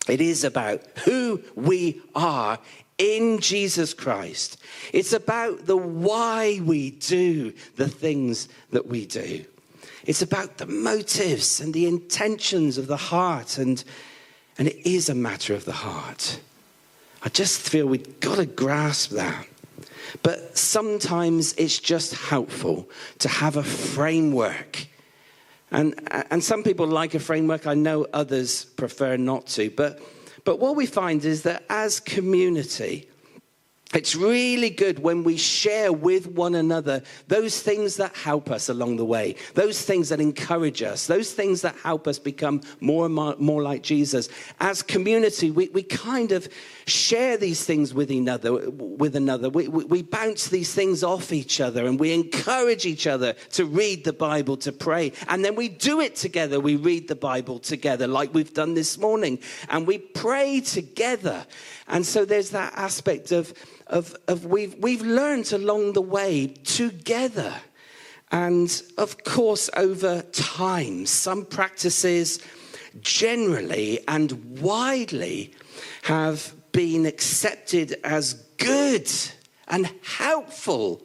It 0.07 0.21
is 0.21 0.43
about 0.43 0.83
who 0.99 1.43
we 1.55 2.01
are 2.15 2.59
in 2.97 3.39
Jesus 3.39 3.93
Christ. 3.93 4.57
It's 4.93 5.13
about 5.13 5.65
the 5.65 5.77
why 5.77 6.59
we 6.63 6.91
do 6.91 7.53
the 7.75 7.87
things 7.87 8.49
that 8.71 8.87
we 8.87 9.05
do. 9.05 9.45
It's 10.05 10.21
about 10.21 10.57
the 10.57 10.65
motives 10.65 11.59
and 11.59 11.73
the 11.73 11.85
intentions 11.85 12.77
of 12.77 12.87
the 12.87 12.97
heart, 12.97 13.57
and, 13.57 13.83
and 14.57 14.67
it 14.67 14.89
is 14.89 15.09
a 15.09 15.15
matter 15.15 15.53
of 15.53 15.65
the 15.65 15.73
heart. 15.73 16.39
I 17.23 17.29
just 17.29 17.61
feel 17.61 17.87
we've 17.87 18.19
got 18.19 18.37
to 18.37 18.45
grasp 18.45 19.11
that. 19.11 19.47
But 20.23 20.57
sometimes 20.57 21.53
it's 21.53 21.79
just 21.79 22.13
helpful 22.13 22.89
to 23.19 23.27
have 23.27 23.57
a 23.57 23.63
framework. 23.63 24.87
And, 25.71 25.95
and 26.31 26.41
some 26.41 26.63
people 26.63 26.87
like 26.87 27.13
a 27.13 27.19
framework. 27.19 27.67
I 27.67 27.73
know 27.73 28.07
others 28.13 28.63
prefer 28.63 29.17
not 29.17 29.47
to. 29.47 29.69
But 29.69 30.01
but 30.47 30.59
what 30.59 30.77
we 30.77 30.85
find 30.85 31.25
is 31.25 31.41
that 31.41 31.65
as 31.69 31.99
community, 31.99 33.05
it's 33.93 34.15
really 34.15 34.69
good 34.69 34.99
when 34.99 35.23
we 35.23 35.37
share 35.37 35.93
with 35.93 36.27
one 36.27 36.55
another 36.55 37.03
those 37.29 37.61
things 37.61 37.95
that 37.97 38.13
help 38.17 38.51
us 38.51 38.67
along 38.67 38.97
the 38.97 39.05
way, 39.05 39.35
those 39.53 39.81
things 39.81 40.09
that 40.09 40.19
encourage 40.19 40.81
us, 40.83 41.07
those 41.07 41.31
things 41.31 41.61
that 41.61 41.75
help 41.77 42.05
us 42.05 42.19
become 42.19 42.61
more 42.81 43.05
and 43.05 43.15
more, 43.15 43.35
more 43.39 43.63
like 43.63 43.83
Jesus. 43.83 44.27
As 44.59 44.83
community, 44.83 45.51
we, 45.51 45.69
we 45.69 45.83
kind 45.83 46.33
of 46.33 46.49
share 46.85 47.37
these 47.37 47.63
things 47.63 47.93
with 47.93 48.11
another. 48.11 48.69
With 48.69 49.15
another. 49.15 49.49
We, 49.49 49.69
we, 49.69 49.85
we 49.85 50.01
bounce 50.01 50.49
these 50.49 50.73
things 50.73 51.01
off 51.01 51.31
each 51.31 51.61
other 51.61 51.85
and 51.85 51.97
we 51.97 52.13
encourage 52.13 52.85
each 52.85 53.07
other 53.07 53.33
to 53.53 53.65
read 53.65 54.03
the 54.03 54.13
Bible, 54.13 54.57
to 54.57 54.73
pray. 54.73 55.13
And 55.29 55.45
then 55.45 55.55
we 55.55 55.69
do 55.69 56.01
it 56.01 56.17
together. 56.17 56.59
We 56.59 56.75
read 56.75 57.07
the 57.07 57.15
Bible 57.15 57.59
together, 57.59 58.05
like 58.05 58.33
we've 58.33 58.53
done 58.53 58.73
this 58.73 58.97
morning. 58.97 59.39
And 59.69 59.87
we 59.87 59.97
pray 59.97 60.59
together. 60.59 61.45
And 61.87 62.05
so 62.05 62.25
there's 62.25 62.49
that 62.49 62.73
aspect 62.75 63.31
of 63.31 63.53
of, 63.89 64.15
of 64.27 64.45
we've, 64.45 64.75
we've 64.75 65.01
learned 65.01 65.51
along 65.53 65.93
the 65.93 66.01
way 66.01 66.47
together. 66.47 67.53
And 68.31 68.81
of 68.97 69.23
course, 69.23 69.69
over 69.75 70.21
time, 70.21 71.05
some 71.05 71.45
practices 71.45 72.39
generally 73.01 73.99
and 74.07 74.59
widely 74.59 75.53
have 76.03 76.53
been 76.71 77.05
accepted 77.05 77.95
as 78.03 78.33
good 78.57 79.09
and 79.67 79.91
helpful 80.03 81.01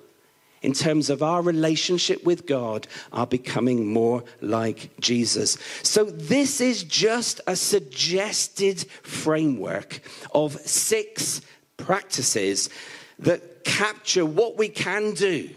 in 0.63 0.73
terms 0.73 1.11
of 1.11 1.23
our 1.23 1.43
relationship 1.43 2.25
with 2.25 2.47
God, 2.47 2.87
are 3.13 3.27
becoming 3.27 3.93
more 3.93 4.23
like 4.41 4.91
Jesus. 5.01 5.59
So, 5.83 6.05
this 6.05 6.61
is 6.61 6.85
just 6.85 7.41
a 7.49 7.57
suggested 7.57 8.87
framework 9.03 10.01
of 10.33 10.53
six 10.61 11.43
practices 11.85 12.71
that 13.19 13.65
capture 13.65 14.25
what 14.25 14.57
we 14.57 14.69
can 14.69 15.15
do. 15.15 15.51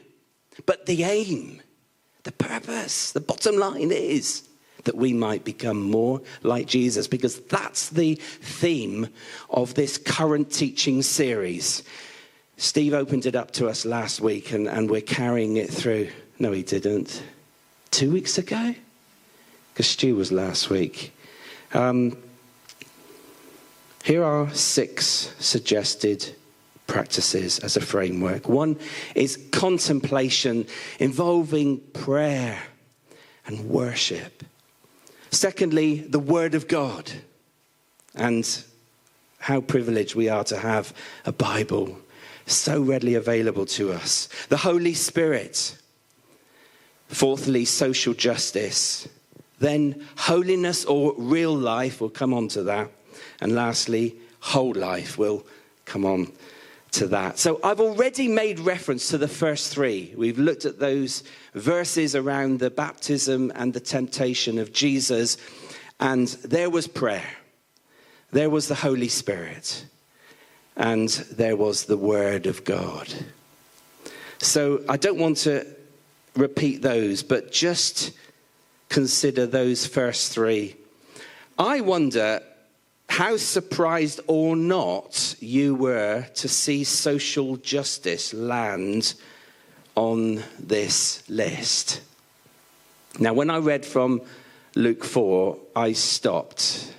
But 0.66 0.86
the 0.86 1.04
aim, 1.04 1.62
the 2.24 2.32
purpose, 2.32 3.12
the 3.12 3.20
bottom 3.20 3.58
line 3.58 3.92
is 3.92 4.48
that 4.86 4.96
we 4.96 5.14
might 5.14 5.44
become 5.44 5.82
more 5.82 6.22
like 6.44 6.68
Jesus, 6.68 7.08
because 7.08 7.40
that's 7.42 7.90
the 7.90 8.16
theme 8.16 9.08
of 9.50 9.74
this 9.74 9.98
current 9.98 10.52
teaching 10.52 11.02
series. 11.02 11.84
Steve 12.58 12.94
opened 12.94 13.26
it 13.26 13.36
up 13.36 13.52
to 13.52 13.68
us 13.68 13.86
last 13.86 14.22
week, 14.22 14.52
and, 14.52 14.68
and 14.68 14.90
we're 14.90 15.02
carrying 15.02 15.58
it 15.58 15.70
through. 15.70 16.10
No, 16.40 16.52
he 16.52 16.64
didn't. 16.64 17.24
Two 17.92 18.12
weeks 18.12 18.38
ago? 18.38 18.76
Because 19.74 19.88
Stu 19.88 20.16
was 20.16 20.32
last 20.32 20.70
week. 20.70 21.14
Um, 21.74 22.18
here 24.06 24.24
are 24.24 24.54
six 24.54 25.34
suggested 25.40 26.36
practices 26.86 27.58
as 27.58 27.76
a 27.76 27.82
framework. 27.82 28.48
One 28.48 28.78
is 29.16 29.44
contemplation 29.52 30.68
involving 31.00 31.80
prayer 31.92 32.62
and 33.48 33.68
worship. 33.68 34.44
Secondly, 35.32 36.02
the 36.02 36.20
Word 36.20 36.54
of 36.54 36.68
God 36.68 37.12
and 38.14 38.64
how 39.40 39.60
privileged 39.62 40.14
we 40.14 40.30
are 40.30 40.44
to 40.44 40.58
have 40.58 40.94
a 41.26 41.32
Bible 41.32 41.98
so 42.46 42.84
readily 42.84 43.16
available 43.16 43.66
to 43.66 43.92
us. 43.92 44.30
The 44.50 44.58
Holy 44.58 44.94
Spirit. 44.94 45.76
Fourthly, 47.08 47.66
social 47.66 48.14
justice. 48.14 49.10
Then 49.58 50.06
holiness 50.16 50.86
or 50.86 51.16
real 51.18 51.56
life, 51.56 52.02
we'll 52.02 52.12
come 52.12 52.36
on 52.36 52.50
to 52.50 52.62
that. 52.64 52.92
And 53.42 53.54
lastly, 53.54 54.16
whole 54.40 54.74
life, 54.74 55.18
we'll 55.18 55.46
come 55.86 56.06
on 56.06 56.32
to 56.92 57.08
that. 57.08 57.38
So 57.38 57.60
I've 57.64 57.82
already 57.82 58.28
made 58.28 58.60
reference 58.60 59.10
to 59.10 59.18
the 59.18 59.28
first 59.28 59.74
three. 59.74 60.14
We've 60.16 60.40
looked 60.40 60.66
at 60.66 60.80
those 60.80 61.24
verses 61.54 62.16
around 62.16 62.60
the 62.60 62.70
baptism 62.70 63.52
and 63.56 63.74
the 63.74 63.82
temptation 63.82 64.58
of 64.58 64.72
Jesus, 64.72 65.38
and 66.00 66.28
there 66.28 66.70
was 66.70 66.88
prayer, 66.88 67.30
there 68.32 68.50
was 68.50 68.68
the 68.68 68.76
Holy 68.76 69.10
Spirit, 69.10 69.86
and 70.78 71.10
there 71.10 71.58
was 71.58 71.86
the 71.86 71.98
Word 71.98 72.48
of 72.48 72.64
God. 72.64 73.14
So 74.38 74.84
I 74.88 74.98
don't 74.98 75.20
want 75.20 75.38
to 75.40 75.66
repeat 76.36 76.82
those, 76.82 77.24
but 77.24 77.52
just 77.52 78.12
consider 78.90 79.46
those 79.46 79.86
first 79.86 80.32
three. 80.32 80.76
I 81.58 81.82
wonder 81.82 82.42
how 83.10 83.38
surprised 83.38 84.20
or 84.28 84.56
not 84.56 85.36
you 85.40 85.76
were 85.76 86.26
to 86.36 86.48
see 86.48 86.84
social 86.84 87.58
justice 87.58 88.34
land 88.34 89.14
on 89.96 90.44
this 90.60 91.28
list. 91.30 92.02
Now, 93.18 93.34
when 93.34 93.50
I 93.50 93.60
read 93.60 93.86
from 93.86 94.22
Luke 94.76 95.04
4, 95.04 95.58
I 95.76 95.94
stopped 95.94 96.94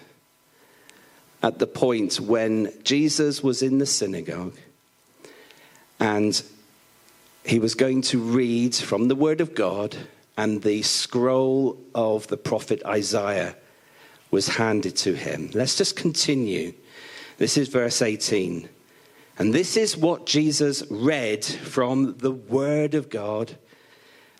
at 1.42 1.58
the 1.58 1.66
point 1.66 2.18
when 2.18 2.72
Jesus 2.82 3.42
was 3.42 3.62
in 3.62 3.78
the 3.78 3.86
synagogue 3.86 4.56
and 6.00 6.42
he 7.44 7.58
was 7.58 7.74
going 7.74 8.02
to 8.02 8.18
read 8.18 8.74
from 8.74 9.08
the 9.08 9.14
Word 9.14 9.40
of 9.40 9.54
God 9.54 9.96
and 10.36 10.62
the 10.62 10.82
scroll 10.82 11.78
of 11.94 12.26
the 12.28 12.36
prophet 12.36 12.82
Isaiah 12.84 13.56
was 14.30 14.48
handed 14.48 14.96
to 14.96 15.14
him. 15.14 15.50
Let's 15.54 15.76
just 15.76 15.96
continue. 15.96 16.74
This 17.38 17.56
is 17.56 17.68
verse 17.68 18.02
18. 18.02 18.68
And 19.38 19.52
this 19.52 19.76
is 19.76 19.96
what 19.96 20.26
Jesus 20.26 20.82
read 20.90 21.44
from 21.44 22.16
the 22.18 22.32
Word 22.32 22.94
of 22.94 23.10
God. 23.10 23.56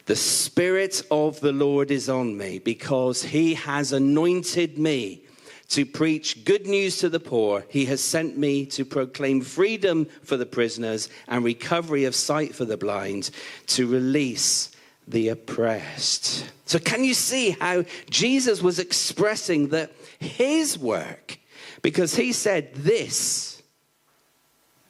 The 0.07 0.17
Spirit 0.17 1.03
of 1.11 1.41
the 1.41 1.53
Lord 1.53 1.91
is 1.91 2.09
on 2.09 2.39
me 2.39 2.59
because 2.59 3.23
he 3.23 3.55
has 3.55 3.93
anointed 3.93 4.79
me 4.79 5.23
to 5.69 5.85
preach 5.85 6.45
good 6.45 6.67
news 6.67 6.99
to 6.99 7.09
the 7.09 7.21
poor. 7.21 7.65
He 7.69 7.87
has 7.87 8.01
sent 8.01 8.39
me 8.39 8.67
to 8.67 8.85
proclaim 8.85 9.41
freedom 9.41 10.07
for 10.23 10.37
the 10.37 10.47
prisoners 10.47 11.09
and 11.27 11.45
recovery 11.45 12.05
of 12.05 12.15
sight 12.15 12.55
for 12.55 12.65
the 12.65 12.77
blind, 12.77 13.31
to 13.69 13.87
release 13.87 14.71
the 15.07 15.29
oppressed. 15.29 16.51
So, 16.65 16.79
can 16.79 17.05
you 17.05 17.15
see 17.15 17.51
how 17.51 17.85
Jesus 18.11 18.63
was 18.63 18.79
expressing 18.79 19.69
that 19.69 19.93
his 20.19 20.79
work, 20.79 21.39
because 21.83 22.17
he 22.17 22.33
said, 22.33 22.75
This 22.75 23.63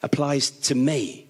applies 0.03 0.51
to 0.51 0.75
me. 0.75 1.27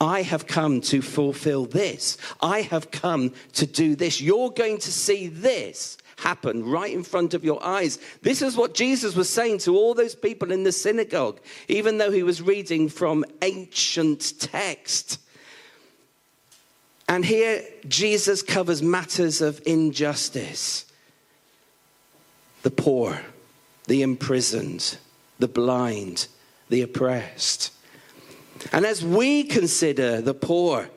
I 0.00 0.22
have 0.22 0.46
come 0.46 0.80
to 0.82 1.02
fulfill 1.02 1.66
this. 1.66 2.18
I 2.40 2.62
have 2.62 2.90
come 2.92 3.32
to 3.54 3.66
do 3.66 3.96
this. 3.96 4.20
You're 4.20 4.50
going 4.50 4.78
to 4.78 4.92
see 4.92 5.26
this 5.26 5.98
happen 6.18 6.64
right 6.64 6.92
in 6.92 7.02
front 7.02 7.34
of 7.34 7.44
your 7.44 7.64
eyes. 7.64 7.98
This 8.22 8.42
is 8.42 8.56
what 8.56 8.74
Jesus 8.74 9.16
was 9.16 9.28
saying 9.28 9.58
to 9.58 9.76
all 9.76 9.94
those 9.94 10.14
people 10.14 10.52
in 10.52 10.62
the 10.62 10.72
synagogue, 10.72 11.40
even 11.68 11.98
though 11.98 12.12
he 12.12 12.22
was 12.22 12.42
reading 12.42 12.88
from 12.88 13.24
ancient 13.42 14.38
text. 14.38 15.18
And 17.08 17.24
here, 17.24 17.64
Jesus 17.88 18.42
covers 18.42 18.82
matters 18.82 19.40
of 19.40 19.62
injustice 19.66 20.84
the 22.62 22.70
poor, 22.70 23.20
the 23.86 24.02
imprisoned, 24.02 24.98
the 25.38 25.48
blind, 25.48 26.26
the 26.68 26.82
oppressed. 26.82 27.72
And 28.72 28.84
as 28.84 29.02
we 29.02 29.44
consider 29.44 30.20
the 30.20 30.34
poor 30.34 30.90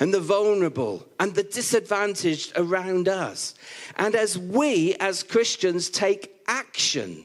and 0.00 0.12
the 0.12 0.20
vulnerable 0.20 1.06
and 1.20 1.34
the 1.34 1.44
disadvantaged 1.44 2.52
around 2.56 3.06
us, 3.08 3.54
and 3.96 4.16
as 4.16 4.36
we 4.36 4.94
as 4.94 5.22
Christians 5.22 5.88
take 5.88 6.34
action 6.48 7.24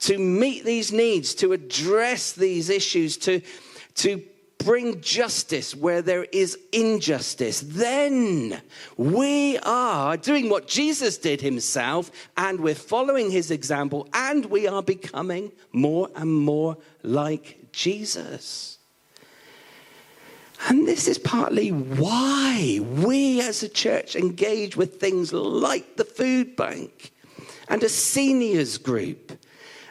to 0.00 0.18
meet 0.18 0.64
these 0.64 0.92
needs, 0.92 1.34
to 1.36 1.52
address 1.52 2.32
these 2.32 2.68
issues, 2.68 3.16
to, 3.16 3.40
to 3.96 4.22
bring 4.64 5.00
justice 5.00 5.74
where 5.74 6.02
there 6.02 6.24
is 6.24 6.58
injustice, 6.72 7.60
then 7.64 8.60
we 8.96 9.58
are 9.58 10.16
doing 10.16 10.48
what 10.48 10.66
Jesus 10.66 11.18
did 11.18 11.40
himself, 11.40 12.10
and 12.36 12.60
we're 12.60 12.74
following 12.74 13.30
his 13.30 13.50
example, 13.50 14.08
and 14.12 14.46
we 14.46 14.66
are 14.66 14.82
becoming 14.82 15.52
more 15.72 16.08
and 16.16 16.32
more 16.32 16.76
like 17.02 17.58
Jesus. 17.72 18.78
And 20.68 20.88
this 20.88 21.08
is 21.08 21.18
partly 21.18 21.70
why 21.70 22.80
we 22.80 23.40
as 23.42 23.62
a 23.62 23.68
church 23.68 24.16
engage 24.16 24.76
with 24.76 24.98
things 24.98 25.32
like 25.32 25.96
the 25.96 26.04
food 26.04 26.56
bank 26.56 27.12
and 27.68 27.82
a 27.82 27.88
seniors 27.88 28.78
group 28.78 29.32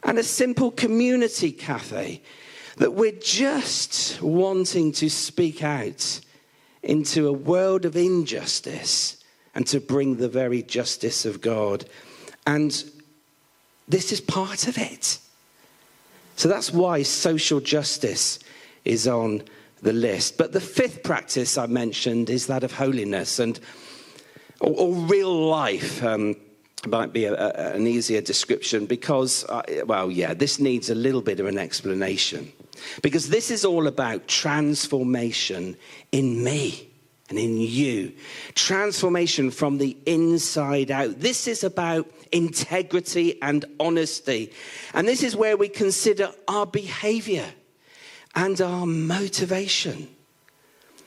and 0.04 0.18
a 0.18 0.24
simple 0.24 0.72
community 0.72 1.52
cafe 1.52 2.22
that 2.78 2.94
we're 2.94 3.12
just 3.12 4.22
wanting 4.22 4.92
to 4.94 5.10
speak 5.10 5.64
out 5.64 6.22
into 6.82 7.28
a 7.28 7.34
world 7.34 7.86
of 7.86 7.96
injustice 7.96 9.18
and 9.56 9.66
to 9.68 9.80
bring 9.80 10.18
the 10.18 10.30
very 10.30 10.64
justice 10.64 11.26
of 11.26 11.42
God. 11.42 11.86
And 12.46 12.84
this 13.88 14.12
is 14.12 14.20
part 14.22 14.68
of 14.68 14.78
it. 14.78 15.20
So 16.36 16.50
that's 16.50 16.72
why 16.72 17.04
social 17.04 17.60
justice 17.60 18.40
is 18.86 19.08
on 19.08 19.44
the 19.82 19.94
list. 19.94 20.38
But 20.38 20.52
the 20.52 20.60
fifth 20.60 21.04
practice 21.04 21.58
I 21.58 21.68
mentioned 21.68 22.30
is 22.30 22.48
that 22.48 22.64
of 22.64 22.74
holiness 22.74 23.40
and 23.40 23.60
or, 24.60 24.74
or 24.76 24.94
real 24.94 25.48
life. 25.48 26.04
Um, 26.04 26.36
might 26.88 27.14
be 27.14 27.26
a, 27.26 27.34
a, 27.34 27.76
an 27.76 27.88
easier 27.88 28.20
description 28.20 28.86
because, 28.86 29.46
uh, 29.46 29.64
well, 29.86 30.12
yeah, 30.12 30.34
this 30.34 30.60
needs 30.60 30.90
a 30.90 30.96
little 30.96 31.22
bit 31.22 31.40
of 31.40 31.46
an 31.46 31.58
explanation. 31.58 32.52
Because 33.02 33.30
this 33.30 33.52
is 33.52 33.66
all 33.66 33.88
about 33.88 34.28
transformation 34.28 35.78
in 36.12 36.44
me 36.44 36.90
and 37.30 37.40
in 37.40 37.58
you. 37.58 38.14
Transformation 38.56 39.52
from 39.52 39.78
the 39.78 39.98
inside 40.06 40.92
out. 40.92 41.20
This 41.20 41.48
is 41.48 41.64
about 41.64 42.10
integrity 42.32 43.42
and 43.42 43.66
honesty. 43.80 44.52
And 44.94 45.08
this 45.08 45.24
is 45.24 45.36
where 45.36 45.58
we 45.58 45.70
consider 45.70 46.32
our 46.48 46.66
behavior 46.66 47.50
and 48.36 48.60
our 48.62 48.86
motivation. 48.86 50.08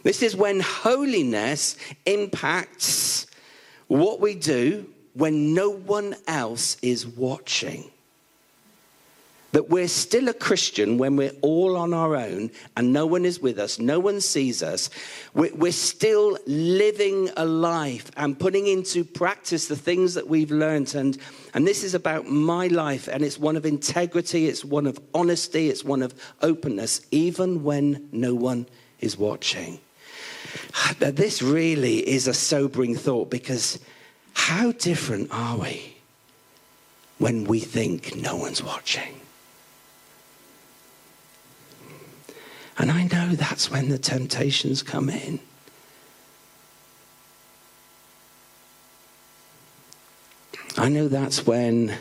This 0.03 0.23
is 0.23 0.37
when 0.37 0.61
holiness 0.61 1.77
impacts 2.05 3.27
what 3.89 4.21
we 4.21 4.35
do 4.35 4.89
when 5.15 5.55
no 5.55 5.71
one 5.71 6.15
else 6.27 6.77
is 6.83 7.07
watching 7.07 7.91
that 9.57 9.71
we're 9.71 9.89
still 9.89 10.29
a 10.29 10.35
Christian 10.35 10.99
when 10.99 11.17
we're 11.17 11.33
all 11.41 11.79
on 11.79 11.95
our 11.95 12.15
own 12.15 12.51
and 12.77 12.93
no 12.93 13.07
one 13.07 13.25
is 13.25 13.41
with 13.41 13.59
us, 13.59 13.79
no 13.79 13.99
one 13.99 14.21
sees 14.21 14.63
us. 14.63 14.91
We're 15.33 15.73
still 15.73 16.37
living 16.47 17.31
a 17.39 17.47
life 17.47 18.11
and 18.19 18.39
putting 18.39 18.67
into 18.67 19.03
practice 19.03 19.69
the 19.69 19.75
things 19.75 20.13
that 20.13 20.29
we've 20.29 20.51
learned. 20.51 20.95
And, 20.95 21.17
and 21.55 21.67
this 21.67 21.85
is 21.85 21.95
about 21.95 22.29
my 22.29 22.67
life, 22.67 23.09
and 23.09 23.25
it's 23.25 23.39
one 23.39 23.57
of 23.57 23.65
integrity, 23.65 24.47
it's 24.47 24.63
one 24.63 24.87
of 24.87 25.01
honesty, 25.15 25.71
it's 25.71 25.83
one 25.83 26.03
of 26.03 26.13
openness, 26.43 27.01
even 27.11 27.65
when 27.65 28.11
no 28.13 28.35
one 28.35 28.67
is 29.01 29.17
watching. 29.17 29.81
This 30.99 31.41
really 31.41 32.07
is 32.07 32.29
a 32.29 32.35
sobering 32.35 32.95
thought 32.95 33.31
because 33.31 33.81
how 34.35 34.73
different 34.73 35.31
are 35.33 35.57
we 35.57 35.97
when 37.17 37.45
we 37.45 37.59
think 37.61 38.17
no 38.17 38.37
one's 38.37 38.63
watching? 38.63 39.23
And 42.79 42.91
I 42.91 43.05
know 43.05 43.35
that's 43.35 43.71
when 43.71 43.89
the 43.89 43.99
temptations 43.99 44.83
come 44.83 45.09
in. 45.09 45.41
I 50.79 50.91
know 50.91 51.09
that's 51.09 51.47
when, 51.47 51.97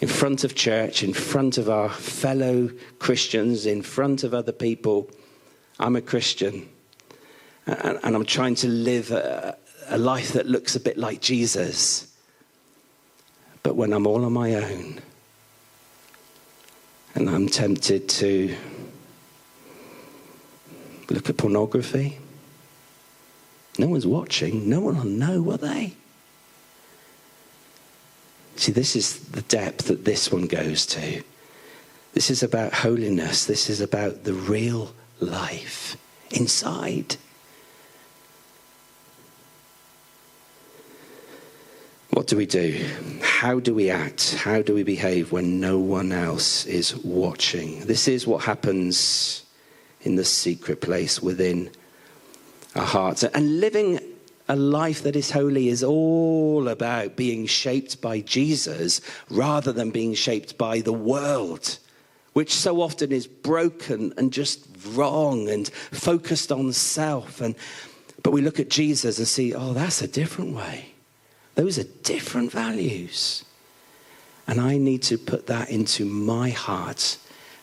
in 0.00 0.08
front 0.08 0.44
of 0.44 0.54
church, 0.54 1.02
in 1.02 1.12
front 1.12 1.58
of 1.58 1.68
our 1.68 1.90
fellow 1.90 2.70
Christians, 2.98 3.66
in 3.66 3.82
front 3.82 4.24
of 4.24 4.32
other 4.32 4.52
people, 4.52 5.10
I'm 5.78 5.94
a 5.94 6.00
Christian 6.00 6.68
and, 7.66 7.98
and 8.02 8.16
I'm 8.16 8.24
trying 8.24 8.54
to 8.56 8.68
live 8.68 9.10
a, 9.10 9.56
a 9.88 9.98
life 9.98 10.32
that 10.32 10.46
looks 10.46 10.74
a 10.74 10.80
bit 10.80 10.96
like 10.96 11.20
Jesus. 11.20 12.08
But 13.62 13.76
when 13.76 13.92
I'm 13.92 14.06
all 14.06 14.24
on 14.24 14.32
my 14.32 14.54
own 14.54 15.00
and 17.14 17.28
I'm 17.28 17.48
tempted 17.48 18.08
to 18.08 18.56
look 21.12 21.28
at 21.28 21.36
pornography, 21.36 22.18
no 23.78 23.88
one's 23.88 24.06
watching, 24.06 24.68
no 24.68 24.80
one 24.80 24.96
will 24.96 25.04
know, 25.04 25.42
will 25.42 25.56
they? 25.56 25.94
See, 28.56 28.72
this 28.72 28.94
is 28.94 29.18
the 29.18 29.42
depth 29.42 29.86
that 29.86 30.04
this 30.04 30.30
one 30.30 30.46
goes 30.46 30.84
to. 30.86 31.22
This 32.12 32.30
is 32.30 32.42
about 32.42 32.74
holiness. 32.74 33.46
This 33.46 33.70
is 33.70 33.80
about 33.80 34.24
the 34.24 34.34
real 34.34 34.92
life 35.20 35.96
inside. 36.30 37.16
What 42.10 42.26
do 42.26 42.36
we 42.36 42.44
do? 42.44 42.86
How 43.22 43.58
do 43.58 43.74
we 43.74 43.88
act? 43.88 44.34
How 44.34 44.60
do 44.60 44.74
we 44.74 44.82
behave 44.82 45.32
when 45.32 45.58
no 45.58 45.78
one 45.78 46.12
else 46.12 46.66
is 46.66 46.94
watching? 46.96 47.80
This 47.86 48.06
is 48.06 48.26
what 48.26 48.44
happens 48.44 49.41
in 50.02 50.16
the 50.16 50.24
secret 50.24 50.80
place 50.80 51.22
within 51.22 51.70
our 52.74 52.84
hearts. 52.84 53.22
And 53.24 53.60
living 53.60 54.00
a 54.48 54.56
life 54.56 55.02
that 55.02 55.16
is 55.16 55.30
holy 55.30 55.68
is 55.68 55.82
all 55.82 56.68
about 56.68 57.16
being 57.16 57.46
shaped 57.46 58.00
by 58.00 58.20
Jesus 58.20 59.00
rather 59.30 59.72
than 59.72 59.90
being 59.90 60.14
shaped 60.14 60.58
by 60.58 60.80
the 60.80 60.92
world, 60.92 61.78
which 62.32 62.52
so 62.52 62.80
often 62.80 63.12
is 63.12 63.26
broken 63.26 64.12
and 64.16 64.32
just 64.32 64.66
wrong 64.88 65.48
and 65.48 65.68
focused 65.68 66.50
on 66.50 66.72
self. 66.72 67.40
And, 67.40 67.54
but 68.22 68.32
we 68.32 68.42
look 68.42 68.58
at 68.58 68.68
Jesus 68.68 69.18
and 69.18 69.28
see, 69.28 69.54
oh, 69.54 69.72
that's 69.72 70.02
a 70.02 70.08
different 70.08 70.54
way. 70.54 70.86
Those 71.54 71.78
are 71.78 71.84
different 72.02 72.50
values. 72.50 73.44
And 74.46 74.60
I 74.60 74.76
need 74.76 75.02
to 75.04 75.18
put 75.18 75.46
that 75.46 75.70
into 75.70 76.04
my 76.04 76.50
heart 76.50 77.16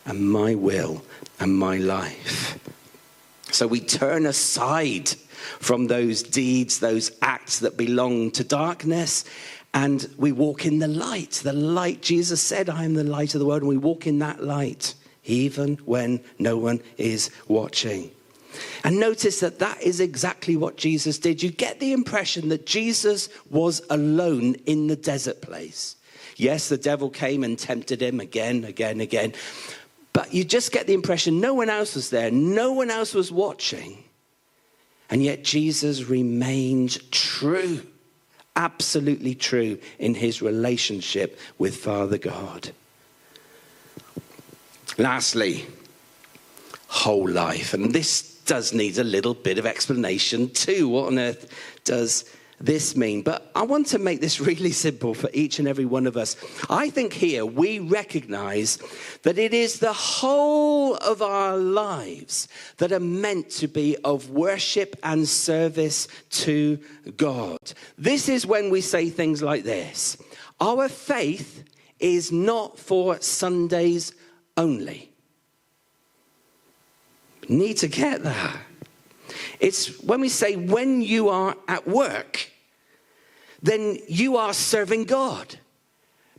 and 0.06 0.30
my 0.30 0.54
will 0.54 1.02
and 1.38 1.58
my 1.58 1.76
life. 1.76 2.58
So 3.50 3.66
we 3.66 3.80
turn 3.80 4.26
aside 4.26 5.10
from 5.58 5.86
those 5.86 6.22
deeds, 6.22 6.78
those 6.78 7.10
acts 7.22 7.60
that 7.60 7.76
belong 7.76 8.30
to 8.32 8.44
darkness, 8.44 9.24
and 9.72 10.08
we 10.16 10.32
walk 10.32 10.66
in 10.66 10.78
the 10.78 10.88
light. 10.88 11.40
The 11.42 11.52
light, 11.52 12.02
Jesus 12.02 12.40
said, 12.40 12.68
I 12.68 12.84
am 12.84 12.94
the 12.94 13.04
light 13.04 13.34
of 13.34 13.40
the 13.40 13.46
world, 13.46 13.62
and 13.62 13.68
we 13.68 13.76
walk 13.76 14.06
in 14.06 14.18
that 14.18 14.42
light, 14.42 14.94
even 15.24 15.76
when 15.84 16.20
no 16.38 16.56
one 16.56 16.80
is 16.98 17.30
watching. 17.48 18.10
And 18.82 18.98
notice 18.98 19.40
that 19.40 19.60
that 19.60 19.80
is 19.82 20.00
exactly 20.00 20.56
what 20.56 20.76
Jesus 20.76 21.18
did. 21.18 21.42
You 21.42 21.50
get 21.50 21.78
the 21.78 21.92
impression 21.92 22.48
that 22.48 22.66
Jesus 22.66 23.28
was 23.48 23.80
alone 23.90 24.54
in 24.66 24.88
the 24.88 24.96
desert 24.96 25.40
place. 25.40 25.96
Yes, 26.36 26.68
the 26.68 26.78
devil 26.78 27.10
came 27.10 27.44
and 27.44 27.58
tempted 27.58 28.00
him 28.00 28.18
again, 28.18 28.64
again, 28.64 29.00
again. 29.00 29.34
But 30.12 30.34
you 30.34 30.44
just 30.44 30.72
get 30.72 30.86
the 30.86 30.94
impression 30.94 31.40
no 31.40 31.54
one 31.54 31.70
else 31.70 31.94
was 31.94 32.10
there, 32.10 32.30
no 32.30 32.72
one 32.72 32.90
else 32.90 33.14
was 33.14 33.30
watching. 33.30 34.02
And 35.08 35.22
yet 35.22 35.42
Jesus 35.42 36.04
remained 36.04 37.10
true, 37.10 37.86
absolutely 38.54 39.34
true 39.34 39.78
in 39.98 40.14
his 40.14 40.40
relationship 40.40 41.38
with 41.58 41.76
Father 41.76 42.18
God. 42.18 42.70
Lastly, 44.98 45.66
whole 46.88 47.28
life. 47.28 47.74
And 47.74 47.92
this 47.92 48.34
does 48.44 48.72
need 48.72 48.98
a 48.98 49.04
little 49.04 49.34
bit 49.34 49.58
of 49.58 49.66
explanation 49.66 50.50
too. 50.50 50.88
What 50.88 51.06
on 51.06 51.18
earth 51.18 51.48
does 51.84 52.24
this 52.60 52.94
mean? 52.94 53.22
But 53.22 53.50
I 53.54 53.62
want 53.62 53.86
to 53.88 53.98
make 53.98 54.20
this 54.20 54.40
really 54.50 54.72
simple 54.72 55.14
for 55.14 55.30
each 55.32 55.58
and 55.58 55.66
every 55.66 55.84
one 55.84 56.06
of 56.06 56.16
us. 56.16 56.36
I 56.68 56.90
think 56.90 57.12
here 57.12 57.44
we 57.44 57.78
recognize 57.78 58.78
that 59.22 59.38
it 59.38 59.52
is 59.52 59.78
the 59.78 59.92
whole 59.92 60.96
of 60.96 61.22
our 61.22 61.56
lives 61.56 62.48
that 62.76 62.92
are 62.92 63.00
meant 63.00 63.50
to 63.50 63.66
be 63.66 63.96
of 64.04 64.30
worship 64.30 64.96
and 65.02 65.28
service 65.28 66.06
to 66.30 66.78
God. 67.16 67.58
This 67.98 68.28
is 68.28 68.46
when 68.46 68.70
we 68.70 68.80
say 68.80 69.10
things 69.10 69.42
like 69.42 69.64
this 69.64 70.16
Our 70.60 70.88
faith 70.88 71.64
is 71.98 72.30
not 72.30 72.78
for 72.78 73.20
Sundays 73.20 74.12
only 74.56 75.10
need 77.50 77.76
to 77.78 77.88
get 77.88 78.22
that. 78.22 78.56
It's 79.58 80.00
when 80.00 80.20
we 80.20 80.28
say, 80.28 80.56
when 80.56 81.02
you 81.02 81.28
are 81.28 81.56
at 81.68 81.86
work, 81.86 82.50
then 83.62 83.98
you 84.08 84.36
are 84.36 84.54
serving 84.54 85.04
God 85.04 85.56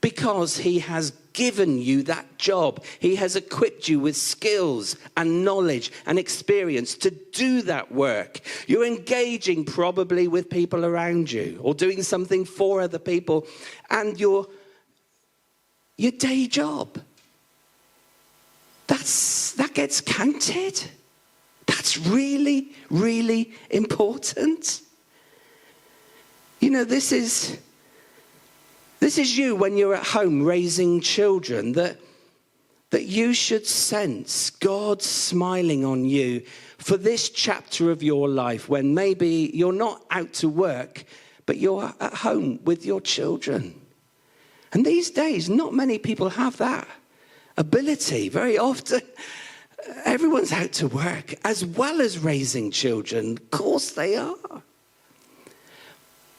because 0.02 0.58
He 0.58 0.80
has 0.80 1.12
given 1.34 1.78
you 1.78 2.04
that 2.04 2.38
job. 2.38 2.84
He 3.00 3.16
has 3.16 3.36
equipped 3.36 3.88
you 3.88 4.00
with 4.00 4.18
skills 4.18 4.98
and 5.16 5.46
knowledge 5.46 5.92
and 6.06 6.20
experience 6.20 6.96
to 6.96 7.12
do 7.12 7.62
that 7.64 7.92
work. 7.92 8.42
You're 8.68 8.86
engaging 8.86 9.64
probably 9.64 10.28
with 10.28 10.50
people 10.50 10.84
around 10.86 11.32
you 11.32 11.60
or 11.62 11.74
doing 11.74 12.04
something 12.04 12.44
for 12.44 12.82
other 12.82 13.00
people, 13.00 13.48
and 13.90 14.20
your, 14.20 14.48
your 15.98 16.12
day 16.12 16.48
job. 16.48 17.00
That's, 18.88 19.54
that 19.54 19.74
gets 19.74 20.02
counted. 20.02 20.84
That's 21.82 21.98
really, 21.98 22.74
really 22.92 23.54
important. 23.72 24.82
You 26.60 26.70
know, 26.70 26.84
this 26.84 27.12
is 27.12 27.58
this 29.00 29.18
is 29.18 29.36
you 29.36 29.56
when 29.56 29.78
you're 29.78 29.96
at 29.96 30.06
home 30.06 30.44
raising 30.44 31.02
children 31.02 31.72
that 31.72 31.98
that 32.92 33.06
you 33.06 33.34
should 33.34 33.66
sense 33.66 34.52
God 34.52 35.02
smiling 35.02 35.84
on 35.84 36.06
you 36.06 36.42
for 36.78 36.98
this 36.98 37.30
chapter 37.32 37.90
of 37.90 38.04
your 38.04 38.30
life 38.30 38.70
when 38.70 38.94
maybe 38.94 39.50
you're 39.52 39.74
not 39.74 40.04
out 40.12 40.34
to 40.34 40.50
work, 40.50 41.04
but 41.48 41.58
you're 41.58 41.92
at 42.00 42.14
home 42.14 42.60
with 42.64 42.86
your 42.86 43.02
children. 43.02 43.74
And 44.72 44.86
these 44.86 45.10
days, 45.10 45.50
not 45.50 45.74
many 45.74 45.98
people 45.98 46.30
have 46.30 46.58
that 46.58 46.88
ability. 47.58 48.30
Very 48.30 48.60
often, 48.60 49.02
everyone's 50.06 50.52
out 50.52 50.72
to 50.74 50.88
work 50.88 51.36
as 51.44 51.66
well 51.66 52.02
as 52.02 52.20
raising 52.20 52.72
children. 52.72 53.38
Of 53.38 53.52
course 53.52 53.92
they 53.92 54.16
are. 54.16 54.62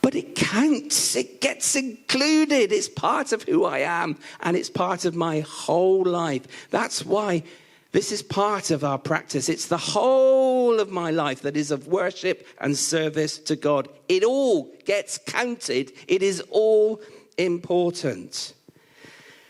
But 0.01 0.17
it 0.17 0.35
counts, 0.35 1.15
it 1.15 1.41
gets 1.41 1.77
included. 1.77 2.73
It's 2.73 2.89
part 2.89 3.33
of 3.33 3.45
who 3.45 3.65
I 3.65 3.79
am 3.79 4.19
and 4.41 4.57
it's 4.57 4.71
part 4.71 5.05
of 5.05 5.15
my 5.15 5.41
whole 5.41 6.05
life. 6.05 6.71
That's 6.71 7.05
why 7.05 7.45
this 7.93 8.11
is 8.11 8.23
part 8.23 8.71
of 8.71 8.85
our 8.85 8.99
practice. 8.99 9.49
It's 9.49 9.69
the 9.69 9.77
whole 9.77 10.81
of 10.81 10.91
my 10.91 11.11
life 11.11 11.43
that 11.43 11.57
is 11.57 11.71
of 11.71 11.87
worship 11.87 12.47
and 12.61 12.77
service 12.77 13.39
to 13.39 13.55
God. 13.55 13.89
It 14.09 14.25
all 14.25 14.75
gets 14.85 15.19
counted, 15.19 15.93
it 16.09 16.23
is 16.23 16.43
all 16.51 17.01
important. 17.39 18.55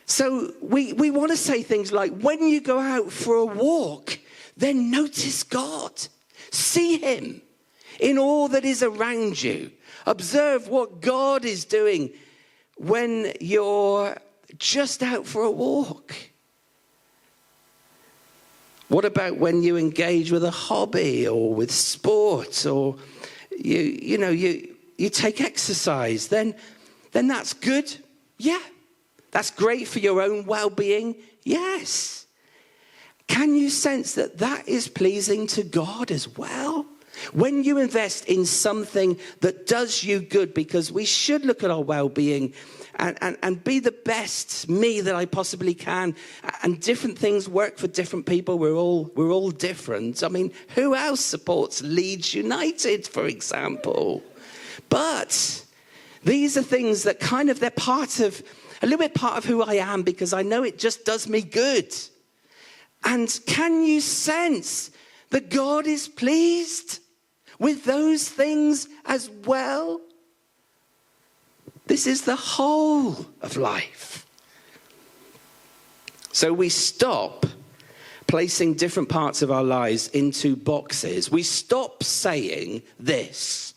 So 0.07 0.53
we, 0.61 0.93
we 0.93 1.11
want 1.11 1.31
to 1.31 1.37
say 1.37 1.63
things 1.63 1.93
like, 1.93 2.17
when 2.19 2.47
you 2.47 2.61
go 2.61 2.79
out 2.79 3.13
for 3.13 3.37
a 3.37 3.45
walk, 3.45 4.19
then 4.57 4.91
notice 4.91 5.43
God, 5.43 5.93
see 6.51 6.99
Him 6.99 7.43
in 8.01 8.19
all 8.19 8.49
that 8.49 8.65
is 8.65 8.83
around 8.83 9.43
you. 9.43 9.71
Observe 10.07 10.69
what 10.69 11.01
God 11.01 11.45
is 11.45 11.65
doing 11.65 12.11
when 12.77 13.33
you're 13.41 14.17
just 14.59 15.03
out 15.03 15.27
for 15.27 15.43
a 15.43 15.51
walk. 15.51 16.15
What 18.89 19.05
about 19.05 19.39
when 19.39 19.63
you 19.63 19.77
engage 19.77 20.31
with 20.31 20.45
a 20.45 20.51
hobby 20.51 21.27
or 21.27 21.55
with 21.55 21.71
sports 21.71 22.67
or 22.67 22.97
you, 23.51 23.79
you 23.79 24.19
know, 24.19 24.29
you, 24.29 24.75
you 24.99 25.09
take 25.09 25.41
exercise? 25.41 26.29
Then, 26.29 26.55
then 27.13 27.27
that's 27.27 27.55
good. 27.55 27.97
Yeah, 28.37 28.61
that's 29.33 29.51
great 29.51 29.89
for 29.89 29.99
your 29.99 30.23
own 30.23 30.47
well 30.47 30.71
being. 30.71 31.17
Yes. 31.43 32.27
Can 33.27 33.57
you 33.57 33.71
sense 33.71 34.15
that 34.15 34.39
that 34.39 34.69
is 34.69 34.89
pleasing 34.89 35.47
to 35.49 35.65
God 35.65 36.11
as 36.11 36.29
well? 36.37 36.87
When 37.33 37.65
you 37.65 37.79
invest 37.79 38.27
in 38.27 38.47
something 38.47 39.19
that 39.41 39.67
does 39.67 40.03
you 40.03 40.21
good, 40.21 40.55
because 40.55 40.93
we 40.93 41.05
should 41.05 41.45
look 41.45 41.63
at 41.63 41.71
our 41.71 41.83
well 41.83 42.09
being 42.09 42.55
and, 42.97 43.17
and, 43.21 43.37
and 43.43 43.65
be 43.65 43.79
the 43.79 43.93
best 43.93 44.69
me 44.69 45.01
that 45.01 45.15
I 45.15 45.25
possibly 45.25 45.75
can. 45.75 46.15
And 46.63 46.81
different 46.81 47.19
things 47.19 47.49
work 47.49 47.79
for 47.79 47.89
different 47.89 48.27
people. 48.27 48.59
We're 48.59 48.75
all, 48.75 49.11
we're 49.15 49.31
all 49.31 49.51
different. 49.51 50.23
I 50.23 50.29
mean, 50.29 50.53
who 50.75 50.95
else 50.95 51.21
supports 51.21 51.83
Leeds 51.83 52.35
United, 52.35 53.07
for 53.07 53.27
example? 53.27 54.23
But 54.89 55.65
these 56.25 56.57
are 56.57 56.63
things 56.63 57.03
that 57.05 57.21
kind 57.21 57.51
of, 57.51 57.61
they're 57.61 57.71
part 57.71 58.21
of, 58.21 58.43
a 58.83 58.87
little 58.87 58.99
bit 58.99 59.15
part 59.15 59.39
of 59.39 59.45
who 59.45 59.63
I 59.63 59.75
am 59.75 60.03
because 60.03 60.33
I 60.33 60.43
know 60.43 60.65
it 60.65 60.79
just 60.79 61.05
does 61.05 61.29
me 61.29 61.41
good. 61.41 61.95
And 63.05 63.41
can 63.47 63.85
you 63.85 64.01
sense 64.01 64.91
that 65.31 65.51
God 65.51 65.87
is 65.87 66.09
pleased 66.09 66.99
with 67.59 67.85
those 67.85 68.29
things 68.29 68.89
as 69.07 69.31
well? 69.31 70.01
This 71.87 72.07
is 72.07 72.23
the 72.23 72.37
whole 72.37 73.27
of 73.41 73.57
life. 73.57 74.27
So 76.33 76.53
we 76.53 76.69
stop 76.69 77.47
placing 78.27 78.75
different 78.75 79.09
parts 79.09 79.43
of 79.43 79.51
our 79.51 79.63
lives 79.63 80.09
into 80.09 80.57
boxes. 80.57 81.31
We 81.31 81.43
stop 81.43 82.03
saying 82.03 82.83
this 82.99 83.72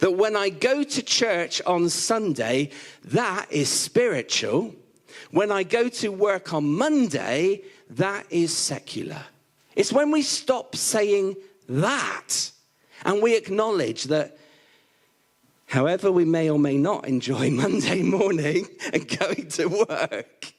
that 0.00 0.16
when 0.16 0.36
I 0.36 0.48
go 0.48 0.82
to 0.82 1.02
church 1.02 1.62
on 1.66 1.88
Sunday, 1.88 2.70
that 3.04 3.46
is 3.50 3.68
spiritual. 3.68 4.74
When 5.30 5.52
I 5.52 5.62
go 5.62 5.88
to 5.88 6.08
work 6.08 6.52
on 6.52 6.64
Monday, 6.64 7.62
that 7.90 8.26
is 8.30 8.56
secular. 8.56 9.22
It's 9.76 9.92
when 9.92 10.10
we 10.10 10.22
stop 10.22 10.74
saying 10.74 11.36
that 11.68 12.50
and 13.04 13.22
we 13.22 13.36
acknowledge 13.36 14.04
that 14.04 14.36
However, 15.66 16.10
we 16.10 16.24
may 16.24 16.50
or 16.50 16.58
may 16.58 16.76
not 16.76 17.06
enjoy 17.06 17.48
Monday 17.52 18.02
morning 18.02 18.66
and 18.92 19.06
going 19.20 19.46
to 19.50 19.66
work, 19.68 20.52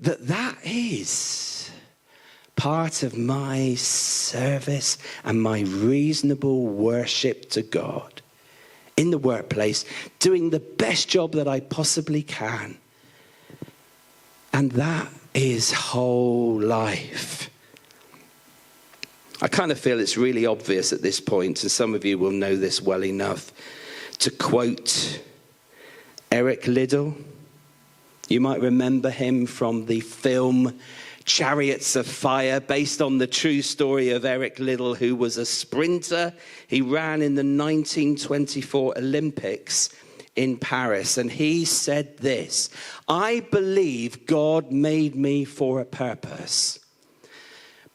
that 0.00 0.26
that 0.26 0.58
is 0.62 1.70
part 2.54 3.02
of 3.02 3.16
my 3.16 3.74
service 3.76 4.98
and 5.24 5.42
my 5.42 5.60
reasonable 5.60 6.66
worship 6.66 7.48
to 7.52 7.62
God 7.62 8.20
in 8.96 9.10
the 9.10 9.18
workplace, 9.18 9.84
doing 10.18 10.50
the 10.50 10.60
best 10.60 11.08
job 11.08 11.32
that 11.32 11.48
I 11.48 11.60
possibly 11.60 12.22
can. 12.22 12.76
And 14.52 14.72
that 14.72 15.08
is 15.34 15.72
whole 15.72 16.60
life. 16.60 17.50
I 19.42 19.48
kind 19.48 19.72
of 19.72 19.78
feel 19.78 19.98
it's 19.98 20.16
really 20.16 20.46
obvious 20.46 20.92
at 20.92 21.02
this 21.02 21.20
point, 21.20 21.62
and 21.62 21.70
some 21.70 21.94
of 21.94 22.04
you 22.04 22.18
will 22.18 22.30
know 22.30 22.56
this 22.56 22.80
well 22.80 23.04
enough 23.04 23.52
to 24.20 24.30
quote 24.30 25.20
Eric 26.30 26.66
Liddell. 26.66 27.16
You 28.28 28.40
might 28.40 28.60
remember 28.60 29.10
him 29.10 29.46
from 29.46 29.86
the 29.86 30.00
film 30.00 30.78
Chariots 31.24 31.96
of 31.96 32.06
Fire, 32.06 32.60
based 32.60 33.00
on 33.00 33.18
the 33.18 33.26
true 33.26 33.62
story 33.62 34.10
of 34.10 34.24
Eric 34.24 34.58
Liddell, 34.58 34.94
who 34.94 35.16
was 35.16 35.36
a 35.36 35.46
sprinter. 35.46 36.32
He 36.66 36.82
ran 36.82 37.22
in 37.22 37.34
the 37.34 37.40
1924 37.40 38.98
Olympics 38.98 39.90
in 40.36 40.56
Paris, 40.58 41.16
and 41.16 41.30
he 41.30 41.64
said 41.64 42.18
this 42.18 42.68
I 43.08 43.40
believe 43.50 44.26
God 44.26 44.70
made 44.70 45.14
me 45.14 45.44
for 45.44 45.80
a 45.80 45.84
purpose, 45.84 46.78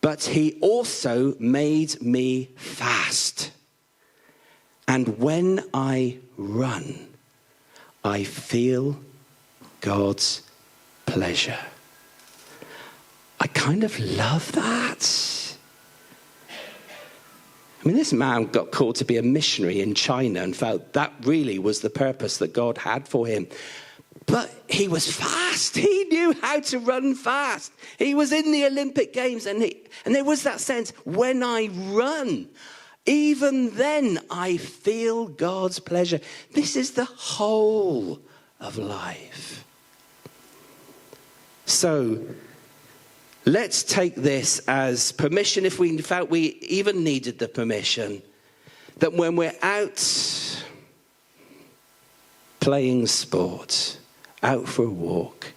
but 0.02 0.24
he 0.24 0.58
also 0.62 1.36
made 1.39 2.02
me 2.02 2.50
fast. 2.56 3.52
And 4.88 5.20
when 5.20 5.63
I 5.72 6.18
run, 6.36 7.08
I 8.04 8.24
feel 8.24 9.00
God's 9.82 10.42
pleasure. 11.06 11.60
I 13.39 13.47
kind 13.47 13.84
of 13.84 13.97
love 13.99 14.52
that. 14.54 15.58
I 17.82 17.88
mean, 17.88 17.95
this 17.95 18.12
man 18.12 18.45
got 18.45 18.71
called 18.71 18.95
to 18.97 19.06
be 19.06 19.15
a 19.15 19.23
missionary 19.23 19.80
in 19.80 19.95
China 19.95 20.41
and 20.41 20.54
felt 20.56 20.93
that 20.93 21.13
really 21.21 21.58
was 21.60 21.80
the 21.80 21.89
purpose 21.89 22.38
that 22.39 22.54
God 22.54 22.78
had 22.78 23.08
for 23.08 23.25
him. 23.25 23.47
But 24.25 24.54
he 24.69 24.88
was 24.88 25.10
fast. 25.10 25.78
He 25.78 26.04
knew 26.06 26.34
how 26.41 26.60
to 26.60 26.80
run 26.80 27.15
fast. 27.15 27.71
He 27.97 28.13
was 28.13 28.34
in 28.34 28.52
the 28.52 28.65
Olympic 28.65 29.13
Games, 29.13 29.45
and, 29.45 29.63
he, 29.63 29.82
and 30.06 30.13
there 30.13 30.25
was 30.25 30.43
that 30.43 30.60
sense 30.60 30.91
when 31.06 31.41
I 31.41 31.67
run, 31.67 32.49
even 33.06 33.71
then, 33.75 34.19
I 34.30 34.58
feel 34.58 35.28
God's 35.28 35.80
pleasure. 35.80 36.19
This 36.54 36.75
is 36.75 36.91
the 36.91 37.06
whole 37.06 38.19
of 38.60 38.78
life. 38.78 39.65
So, 41.65 42.19
let's 43.49 43.83
take 43.83 44.15
this 44.15 44.59
as 44.67 45.12
permission, 45.12 45.65
if 45.65 45.79
we 45.79 45.97
felt 45.97 46.29
we 46.29 46.57
even 46.62 47.03
needed 47.03 47.39
the 47.39 47.47
permission, 47.47 48.21
that 48.97 49.13
when 49.13 49.35
we're 49.35 49.55
out 49.62 50.63
playing 52.59 53.07
sport, 53.07 53.97
out 54.43 54.67
for 54.67 54.85
a 54.85 54.89
walk, 54.89 55.53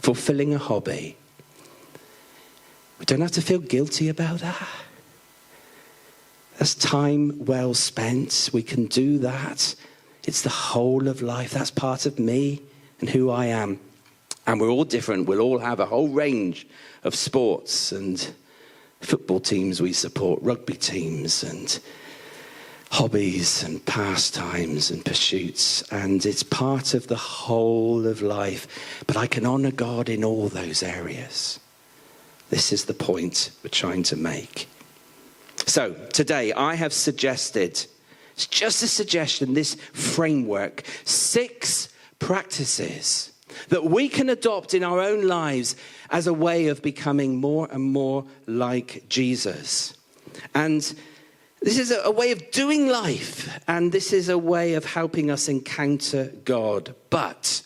fulfilling 0.00 0.54
a 0.54 0.58
hobby, 0.58 1.16
we 2.98 3.04
don't 3.04 3.20
have 3.20 3.32
to 3.32 3.42
feel 3.42 3.58
guilty 3.58 4.08
about 4.08 4.40
that. 4.40 4.68
That's 6.58 6.74
time 6.74 7.44
well 7.44 7.74
spent. 7.74 8.50
We 8.52 8.62
can 8.62 8.86
do 8.86 9.18
that. 9.18 9.74
It's 10.24 10.42
the 10.42 10.48
whole 10.48 11.06
of 11.06 11.20
life. 11.20 11.50
That's 11.50 11.70
part 11.70 12.06
of 12.06 12.18
me 12.18 12.62
and 13.00 13.10
who 13.10 13.30
I 13.30 13.46
am. 13.46 13.78
And 14.46 14.60
we're 14.60 14.70
all 14.70 14.84
different. 14.84 15.26
We'll 15.26 15.40
all 15.40 15.58
have 15.58 15.80
a 15.80 15.86
whole 15.86 16.08
range 16.08 16.66
of 17.02 17.14
sports 17.14 17.92
and 17.92 18.34
football 19.00 19.40
teams 19.40 19.80
we 19.80 19.92
support, 19.92 20.40
rugby 20.42 20.74
teams, 20.74 21.42
and 21.42 21.78
hobbies 22.90 23.64
and 23.64 23.84
pastimes 23.84 24.90
and 24.90 25.04
pursuits. 25.04 25.82
And 25.90 26.24
it's 26.24 26.42
part 26.42 26.94
of 26.94 27.08
the 27.08 27.16
whole 27.16 28.06
of 28.06 28.22
life. 28.22 29.02
But 29.06 29.16
I 29.16 29.26
can 29.26 29.44
honor 29.44 29.72
God 29.72 30.08
in 30.08 30.24
all 30.24 30.48
those 30.48 30.82
areas. 30.82 31.58
This 32.50 32.72
is 32.72 32.84
the 32.84 32.94
point 32.94 33.50
we're 33.64 33.70
trying 33.70 34.04
to 34.04 34.16
make. 34.16 34.68
So 35.66 35.94
today 36.12 36.52
I 36.52 36.76
have 36.76 36.92
suggested, 36.92 37.84
it's 38.34 38.46
just 38.46 38.82
a 38.84 38.88
suggestion, 38.88 39.54
this 39.54 39.74
framework, 39.92 40.84
six 41.04 41.88
practices 42.20 43.32
that 43.68 43.84
we 43.84 44.08
can 44.08 44.28
adopt 44.28 44.74
in 44.74 44.82
our 44.82 45.00
own 45.00 45.26
lives 45.26 45.76
as 46.10 46.26
a 46.26 46.34
way 46.34 46.68
of 46.68 46.82
becoming 46.82 47.36
more 47.36 47.68
and 47.70 47.82
more 47.82 48.24
like 48.46 49.04
Jesus. 49.08 49.94
And 50.54 50.80
this 51.60 51.78
is 51.78 51.90
a, 51.90 52.10
way 52.10 52.32
of 52.32 52.50
doing 52.50 52.88
life, 52.88 53.58
and 53.66 53.90
this 53.90 54.12
is 54.12 54.28
a 54.28 54.38
way 54.38 54.74
of 54.74 54.84
helping 54.84 55.30
us 55.30 55.48
encounter 55.48 56.32
God. 56.44 56.94
But, 57.10 57.62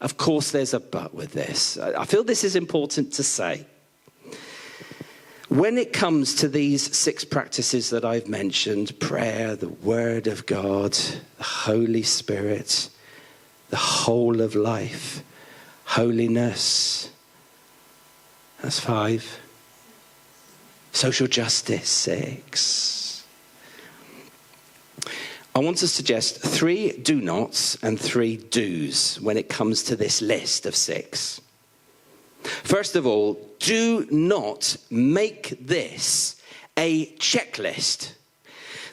of 0.00 0.16
course, 0.16 0.50
there's 0.50 0.74
a 0.74 0.80
but 0.80 1.14
with 1.14 1.32
this. 1.32 1.78
I 1.78 2.04
feel 2.04 2.22
this 2.22 2.44
is 2.44 2.54
important 2.54 3.12
to 3.14 3.22
say. 3.22 3.66
When 5.48 5.78
it 5.78 5.92
comes 5.92 6.34
to 6.36 6.48
these 6.48 6.96
six 6.96 7.24
practices 7.24 7.90
that 7.90 8.04
I've 8.04 8.28
mentioned 8.28 8.98
prayer, 8.98 9.56
the 9.56 9.68
Word 9.68 10.26
of 10.26 10.46
God, 10.46 10.92
the 10.92 11.44
Holy 11.44 12.02
Spirit, 12.02 12.88
the 13.74 13.80
whole 13.80 14.40
of 14.40 14.54
life, 14.54 15.24
holiness, 15.84 17.10
that's 18.62 18.78
five. 18.78 19.40
Social 20.92 21.26
justice, 21.26 21.88
six. 21.88 23.24
I 25.56 25.58
want 25.58 25.78
to 25.78 25.88
suggest 25.88 26.38
three 26.38 26.92
do 26.92 27.20
nots 27.20 27.76
and 27.82 27.98
three 27.98 28.36
do's 28.36 29.20
when 29.20 29.36
it 29.36 29.48
comes 29.48 29.82
to 29.84 29.96
this 29.96 30.22
list 30.22 30.66
of 30.66 30.76
six. 30.76 31.40
First 32.44 32.94
of 32.94 33.08
all, 33.08 33.40
do 33.58 34.06
not 34.08 34.76
make 34.88 35.58
this 35.60 36.40
a 36.76 37.06
checklist 37.16 38.12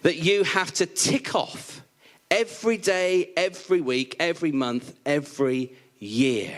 that 0.01 0.15
you 0.15 0.43
have 0.43 0.73
to 0.73 0.87
tick 0.87 1.35
off 1.35 1.83
every 2.31 2.77
day, 2.77 3.31
every 3.37 3.81
week, 3.81 4.15
every 4.19 4.51
month, 4.51 4.95
every 5.05 5.75
year. 5.99 6.57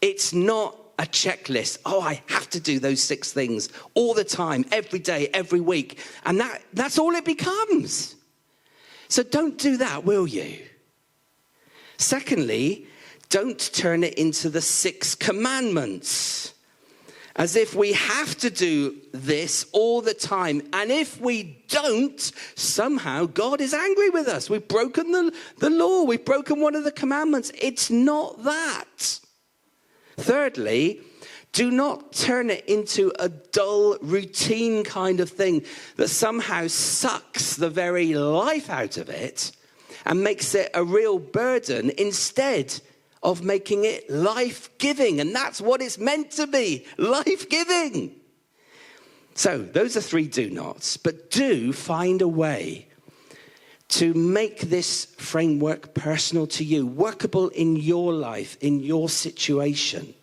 It's 0.00 0.32
not 0.32 0.76
a 0.98 1.04
checklist. 1.04 1.78
Oh, 1.84 2.00
I 2.00 2.22
have 2.28 2.48
to 2.50 2.60
do 2.60 2.78
those 2.78 3.02
six 3.02 3.32
things 3.32 3.70
all 3.94 4.14
the 4.14 4.24
time, 4.24 4.64
every 4.70 4.98
day, 4.98 5.28
every 5.32 5.60
week. 5.60 5.98
And 6.24 6.38
that, 6.38 6.62
that's 6.74 6.98
all 6.98 7.12
it 7.14 7.24
becomes. 7.24 8.14
So 9.08 9.22
don't 9.22 9.58
do 9.58 9.78
that, 9.78 10.04
will 10.04 10.26
you? 10.26 10.58
Secondly, 11.96 12.86
don't 13.30 13.58
turn 13.74 14.04
it 14.04 14.14
into 14.14 14.50
the 14.50 14.60
six 14.60 15.14
commandments. 15.14 16.54
As 17.36 17.56
if 17.56 17.74
we 17.74 17.92
have 17.92 18.36
to 18.38 18.50
do 18.50 18.96
this 19.12 19.66
all 19.72 20.00
the 20.00 20.14
time. 20.14 20.62
And 20.72 20.90
if 20.90 21.20
we 21.20 21.64
don't, 21.68 22.20
somehow 22.54 23.26
God 23.26 23.60
is 23.60 23.72
angry 23.72 24.10
with 24.10 24.28
us. 24.28 24.50
We've 24.50 24.66
broken 24.66 25.12
the, 25.12 25.34
the 25.58 25.70
law, 25.70 26.04
we've 26.04 26.24
broken 26.24 26.60
one 26.60 26.74
of 26.74 26.84
the 26.84 26.92
commandments. 26.92 27.52
It's 27.60 27.90
not 27.90 28.44
that. 28.44 29.20
Thirdly, 30.16 31.00
do 31.52 31.70
not 31.70 32.12
turn 32.12 32.50
it 32.50 32.64
into 32.66 33.12
a 33.18 33.28
dull, 33.28 33.98
routine 34.00 34.84
kind 34.84 35.20
of 35.20 35.30
thing 35.30 35.64
that 35.96 36.08
somehow 36.08 36.66
sucks 36.66 37.56
the 37.56 37.70
very 37.70 38.14
life 38.14 38.70
out 38.70 38.96
of 38.96 39.08
it 39.08 39.52
and 40.04 40.24
makes 40.24 40.54
it 40.54 40.70
a 40.74 40.82
real 40.82 41.18
burden. 41.18 41.90
Instead, 41.98 42.80
of 43.22 43.42
making 43.42 43.84
it 43.84 44.10
life 44.10 44.70
giving. 44.78 45.20
And 45.20 45.34
that's 45.34 45.60
what 45.60 45.80
it's 45.80 45.98
meant 45.98 46.32
to 46.32 46.46
be 46.46 46.86
life 46.96 47.48
giving. 47.48 48.16
So, 49.34 49.58
those 49.58 49.96
are 49.96 50.02
three 50.02 50.26
do 50.26 50.50
nots, 50.50 50.96
but 50.96 51.30
do 51.30 51.72
find 51.72 52.20
a 52.20 52.28
way 52.28 52.88
to 53.88 54.14
make 54.14 54.60
this 54.60 55.04
framework 55.18 55.94
personal 55.94 56.46
to 56.46 56.64
you, 56.64 56.86
workable 56.86 57.48
in 57.50 57.76
your 57.76 58.12
life, 58.12 58.56
in 58.60 58.80
your 58.80 59.08
situation. 59.08 60.14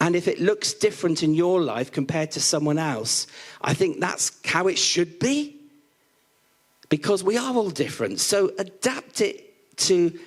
And 0.00 0.16
if 0.16 0.28
it 0.28 0.40
looks 0.40 0.72
different 0.72 1.22
in 1.22 1.34
your 1.34 1.60
life 1.60 1.92
compared 1.92 2.30
to 2.32 2.40
someone 2.40 2.78
else, 2.78 3.26
I 3.60 3.74
think 3.74 4.00
that's 4.00 4.32
how 4.44 4.68
it 4.68 4.78
should 4.78 5.18
be. 5.18 5.56
Because 6.88 7.22
we 7.22 7.36
are 7.36 7.54
all 7.54 7.70
different. 7.70 8.20
So 8.20 8.52
adapt 8.58 9.20
it 9.20 9.76
to 9.78 10.18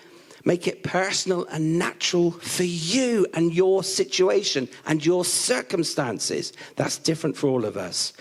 Make 0.45 0.67
it 0.67 0.83
personal 0.83 1.45
and 1.45 1.79
natural 1.79 2.31
for 2.31 2.63
you 2.63 3.25
and 3.33 3.53
your 3.53 3.83
situation 3.83 4.67
and 4.85 5.05
your 5.05 5.23
circumstances. 5.23 6.51
That's 6.75 6.97
different 6.97 7.37
for 7.37 7.47
all 7.47 7.63
of 7.63 7.77
us. 7.77 8.11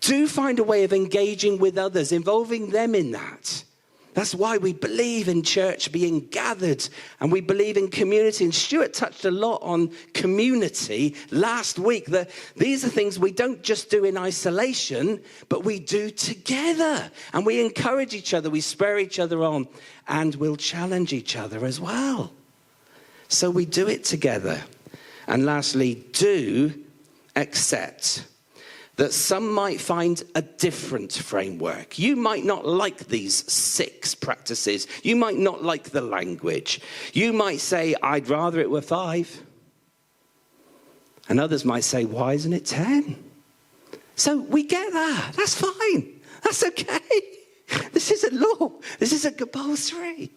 Do 0.00 0.28
find 0.28 0.58
a 0.60 0.64
way 0.64 0.84
of 0.84 0.92
engaging 0.92 1.58
with 1.58 1.76
others, 1.76 2.12
involving 2.12 2.70
them 2.70 2.94
in 2.94 3.10
that. 3.10 3.64
That's 4.14 4.34
why 4.34 4.58
we 4.58 4.72
believe 4.72 5.28
in 5.28 5.42
church 5.42 5.90
being 5.90 6.20
gathered 6.28 6.88
and 7.20 7.32
we 7.32 7.40
believe 7.40 7.76
in 7.76 7.88
community. 7.88 8.44
And 8.44 8.54
Stuart 8.54 8.94
touched 8.94 9.24
a 9.24 9.30
lot 9.30 9.58
on 9.62 9.90
community 10.12 11.16
last 11.30 11.78
week. 11.78 12.06
That 12.06 12.30
these 12.56 12.84
are 12.84 12.88
things 12.88 13.18
we 13.18 13.32
don't 13.32 13.62
just 13.62 13.90
do 13.90 14.04
in 14.04 14.16
isolation, 14.16 15.20
but 15.48 15.64
we 15.64 15.80
do 15.80 16.10
together. 16.10 17.10
And 17.32 17.44
we 17.44 17.60
encourage 17.60 18.14
each 18.14 18.32
other, 18.34 18.50
we 18.50 18.60
spur 18.60 18.98
each 18.98 19.18
other 19.18 19.42
on, 19.42 19.66
and 20.06 20.34
we'll 20.36 20.56
challenge 20.56 21.12
each 21.12 21.36
other 21.36 21.64
as 21.64 21.80
well. 21.80 22.32
So 23.28 23.50
we 23.50 23.66
do 23.66 23.88
it 23.88 24.04
together. 24.04 24.62
And 25.26 25.44
lastly, 25.44 26.06
do 26.12 26.72
accept 27.34 28.26
that 28.96 29.12
some 29.12 29.52
might 29.52 29.80
find 29.80 30.22
a 30.34 30.42
different 30.42 31.12
framework. 31.12 31.98
You 31.98 32.14
might 32.16 32.44
not 32.44 32.66
like 32.66 33.06
these 33.08 33.50
six 33.52 34.14
practices. 34.14 34.86
You 35.02 35.16
might 35.16 35.36
not 35.36 35.64
like 35.64 35.90
the 35.90 36.00
language. 36.00 36.80
You 37.12 37.32
might 37.32 37.60
say, 37.60 37.94
I'd 38.02 38.28
rather 38.28 38.60
it 38.60 38.70
were 38.70 38.82
five. 38.82 39.42
And 41.28 41.40
others 41.40 41.64
might 41.64 41.84
say, 41.84 42.04
why 42.04 42.34
isn't 42.34 42.52
it 42.52 42.66
10? 42.66 43.22
So 44.16 44.38
we 44.38 44.62
get 44.62 44.92
that. 44.92 45.32
That's 45.36 45.54
fine. 45.60 46.20
That's 46.42 46.62
okay. 46.64 47.00
This 47.92 48.10
isn't 48.10 48.34
law. 48.34 48.72
This 48.98 49.12
isn't 49.12 49.38
compulsory. 49.38 50.30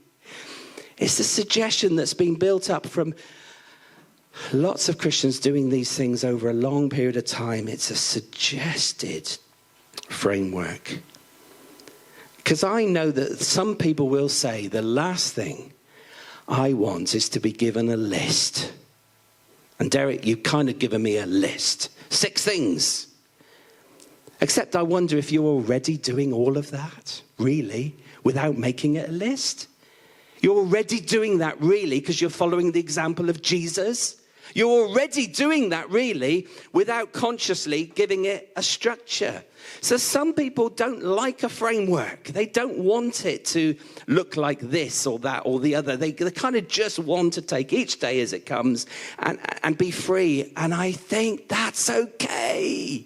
It's 0.98 1.18
the 1.18 1.24
suggestion 1.24 1.96
that's 1.96 2.14
been 2.14 2.36
built 2.36 2.70
up 2.70 2.88
from 2.88 3.14
Lots 4.54 4.90
of 4.90 4.98
Christians 4.98 5.40
doing 5.40 5.70
these 5.70 5.96
things 5.96 6.24
over 6.24 6.50
a 6.50 6.54
long 6.54 6.90
period 6.90 7.18
of 7.18 7.26
time. 7.26 7.68
It's 7.68 7.92
a 7.92 7.96
suggested 7.96 9.38
framework. 10.10 11.00
Because 12.38 12.64
I 12.64 12.86
know 12.86 13.12
that 13.12 13.40
some 13.40 13.76
people 13.76 14.08
will 14.08 14.30
say 14.30 14.68
the 14.68 14.82
last 14.82 15.34
thing 15.34 15.74
I 16.48 16.74
want 16.74 17.14
is 17.14 17.28
to 17.30 17.40
be 17.40 17.52
given 17.52 17.90
a 17.90 17.98
list. 17.98 18.72
And 19.80 19.92
Derek, 19.92 20.26
you've 20.26 20.44
kind 20.44 20.70
of 20.70 20.80
given 20.80 21.04
me 21.04 21.18
a 21.18 21.26
list 21.26 21.90
six 22.10 22.44
things. 22.44 23.08
Except 24.40 24.76
I 24.76 24.84
wonder 24.84 25.18
if 25.18 25.32
you're 25.32 25.46
already 25.46 25.98
doing 25.98 26.32
all 26.32 26.58
of 26.58 26.72
that, 26.72 27.22
really, 27.40 27.96
without 28.24 28.58
making 28.58 28.96
it 28.96 29.10
a 29.10 29.12
list. 29.12 29.68
You're 30.42 30.58
already 30.58 31.00
doing 31.00 31.40
that, 31.40 31.60
really, 31.60 32.00
because 32.00 32.22
you're 32.22 32.30
following 32.30 32.72
the 32.72 32.80
example 32.80 33.30
of 33.30 33.42
Jesus. 33.42 34.22
You're 34.54 34.88
already 34.88 35.28
doing 35.28 35.70
that, 35.70 35.90
really, 35.90 36.48
without 36.74 37.14
consciously 37.14 37.86
giving 37.96 38.26
it 38.26 38.52
a 38.56 38.64
structure. 38.64 39.44
So 39.82 39.98
some 39.98 40.34
people 40.34 40.70
don't 40.70 41.04
like 41.04 41.44
a 41.44 41.50
framework. 41.50 42.26
They 42.26 42.46
don't 42.46 42.78
want 42.80 43.26
it 43.26 43.46
to 43.46 43.76
look 44.08 44.38
like 44.38 44.60
this 44.60 45.06
or 45.06 45.20
that 45.20 45.44
or 45.46 45.60
the 45.60 45.76
other. 45.76 45.98
They, 45.98 46.12
they 46.12 46.32
kind 46.32 46.56
of 46.56 46.68
just 46.68 47.00
want 47.00 47.34
to 47.34 47.42
take 47.42 47.74
each 47.74 48.00
day 48.00 48.22
as 48.22 48.34
it 48.34 48.46
comes 48.46 48.86
and, 49.20 49.40
and 49.64 49.78
be 49.78 49.92
free. 49.92 50.52
And 50.58 50.74
I 50.74 50.92
think 50.92 51.50
that's 51.50 51.90
okay. 51.90 53.06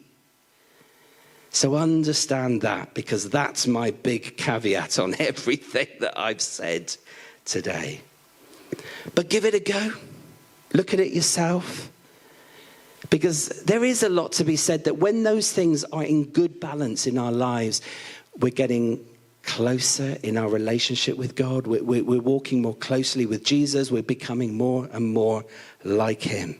So 1.49 1.75
understand 1.75 2.62
that 2.62 2.93
because 2.93 3.30
that's 3.30 3.67
my 3.67 3.91
big 3.91 4.38
caveat 4.38 4.99
on 4.99 5.15
everything 5.19 5.88
that 5.99 6.17
I've 6.17 6.41
said 6.41 6.95
today. 7.43 8.01
But 9.15 9.30
give 9.30 9.45
it 9.45 9.54
a 9.54 9.60
go. 9.60 9.93
Look 10.73 10.93
at 10.93 10.99
it 10.99 11.13
yourself. 11.13 11.91
Because 13.10 13.49
there 13.63 13.84
is 13.84 14.03
a 14.03 14.10
lot 14.10 14.31
to 14.34 14.43
be 14.43 14.55
said 14.55 14.86
that 14.86 14.97
when 14.97 15.23
those 15.23 15.51
things 15.51 15.84
are 15.86 16.03
in 16.03 16.25
good 16.25 16.60
balance 16.60 17.07
in 17.07 17.17
our 17.17 17.31
lives, 17.31 17.81
we're 18.39 18.51
getting 18.51 19.03
closer 19.43 20.17
in 20.23 20.38
our 20.38 20.47
relationship 20.47 21.17
with 21.17 21.36
God. 21.36 21.67
We're, 21.67 21.84
we're, 21.84 22.21
walking 22.21 22.62
more 22.62 22.75
closely 22.75 23.25
with 23.25 23.43
Jesus. 23.43 23.91
We're 23.91 24.03
becoming 24.03 24.55
more 24.55 24.88
and 24.91 25.13
more 25.13 25.43
like 25.84 26.21
Him. 26.21 26.57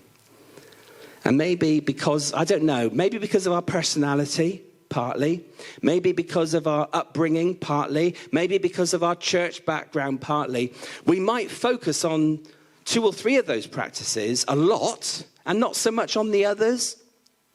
And 1.24 1.38
maybe 1.38 1.80
because, 1.80 2.34
I 2.34 2.44
don't 2.44 2.64
know, 2.64 2.90
maybe 2.92 3.20
because 3.20 3.46
of 3.46 3.54
our 3.54 3.62
personality, 3.62 4.64
partly. 4.90 5.46
Maybe 5.82 6.12
because 6.12 6.54
of 6.54 6.68
our 6.68 6.90
upbringing, 6.92 7.56
partly. 7.56 8.16
Maybe 8.32 8.58
because 8.58 8.94
of 8.94 9.04
our 9.04 9.16
church 9.16 9.64
background, 9.66 10.22
partly. 10.22 10.74
We 11.06 11.20
might 11.20 11.52
focus 11.52 12.04
on 12.04 12.40
two 12.86 13.06
or 13.06 13.14
three 13.14 13.38
of 13.38 13.46
those 13.46 13.68
practices 13.68 14.46
a 14.48 14.56
lot 14.56 15.24
and 15.46 15.60
not 15.60 15.76
so 15.76 15.92
much 15.92 16.18
on 16.18 16.32
the 16.32 16.46
others. 16.46 16.98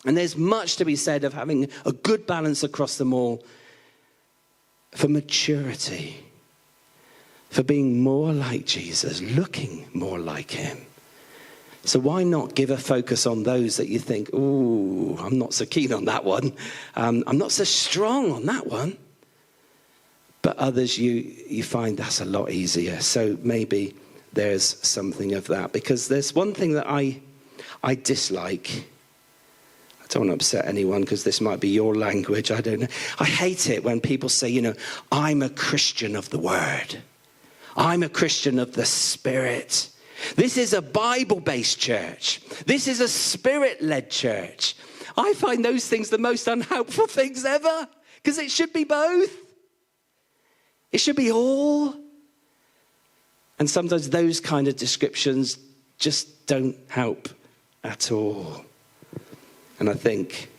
And 0.04 0.16
there's 0.16 0.36
much 0.36 0.76
to 0.76 0.84
be 0.84 0.96
said 0.96 1.24
of 1.24 1.34
having 1.34 1.68
a 1.84 1.92
good 1.92 2.26
balance 2.26 2.62
across 2.62 2.96
them 2.96 3.12
all 3.12 3.44
for 4.92 5.08
maturity, 5.08 6.24
for 7.50 7.62
being 7.62 8.00
more 8.02 8.32
like 8.32 8.66
Jesus, 8.66 9.20
looking 9.20 9.88
more 9.92 10.18
like 10.18 10.52
him. 10.52 10.78
So 11.84 12.00
why 12.00 12.24
not 12.24 12.54
give 12.54 12.70
a 12.70 12.76
focus 12.76 13.26
on 13.26 13.44
those 13.44 13.76
that 13.76 13.88
you 13.88 13.98
think, 13.98 14.30
oh, 14.32 15.16
I'm 15.20 15.38
not 15.38 15.54
so 15.54 15.64
keen 15.64 15.92
on 15.92 16.06
that 16.06 16.24
one. 16.24 16.52
Um, 16.96 17.22
I'm 17.26 17.38
not 17.38 17.52
so 17.52 17.64
strong 17.64 18.32
on 18.32 18.46
that 18.46 18.66
one. 18.66 18.98
But 20.42 20.56
others 20.58 20.98
you, 20.98 21.12
you 21.48 21.62
find 21.62 21.96
that's 21.96 22.20
a 22.20 22.24
lot 22.24 22.50
easier. 22.50 23.00
So 23.00 23.36
maybe 23.42 23.94
there's 24.36 24.86
something 24.86 25.34
of 25.34 25.48
that. 25.48 25.72
Because 25.72 26.06
there's 26.06 26.32
one 26.34 26.54
thing 26.54 26.74
that 26.74 26.86
I, 26.86 27.20
I 27.82 27.96
dislike. 27.96 28.86
I 30.00 30.06
don't 30.08 30.28
want 30.28 30.30
to 30.30 30.34
upset 30.34 30.66
anyone 30.66 31.00
because 31.00 31.24
this 31.24 31.40
might 31.40 31.58
be 31.58 31.68
your 31.68 31.96
language. 31.96 32.52
I 32.52 32.60
don't 32.60 32.80
know. 32.80 32.86
I 33.18 33.24
hate 33.24 33.68
it 33.68 33.82
when 33.82 34.00
people 34.00 34.28
say, 34.28 34.48
you 34.48 34.62
know, 34.62 34.74
I'm 35.10 35.42
a 35.42 35.48
Christian 35.48 36.14
of 36.14 36.30
the 36.30 36.38
Word, 36.38 37.02
I'm 37.76 38.04
a 38.04 38.08
Christian 38.08 38.60
of 38.60 38.74
the 38.74 38.86
Spirit. 38.86 39.90
This 40.36 40.56
is 40.56 40.72
a 40.72 40.80
Bible 40.80 41.40
based 41.40 41.80
church, 41.80 42.40
this 42.66 42.86
is 42.86 43.00
a 43.00 43.08
spirit 43.08 43.82
led 43.82 44.10
church. 44.10 44.76
I 45.18 45.32
find 45.32 45.64
those 45.64 45.88
things 45.88 46.10
the 46.10 46.18
most 46.18 46.46
unhelpful 46.46 47.06
things 47.06 47.44
ever 47.44 47.88
because 48.16 48.38
it 48.38 48.50
should 48.50 48.72
be 48.72 48.84
both. 48.84 49.34
It 50.92 50.98
should 50.98 51.16
be 51.16 51.32
all. 51.32 52.05
And 53.58 53.68
sometimes 53.68 54.10
those 54.10 54.40
kind 54.40 54.68
of 54.68 54.76
descriptions 54.76 55.58
just 55.98 56.46
don't 56.46 56.76
help 56.88 57.28
at 57.82 58.12
all. 58.12 58.64
And 59.78 59.88
I 59.88 59.94
think 59.94 60.50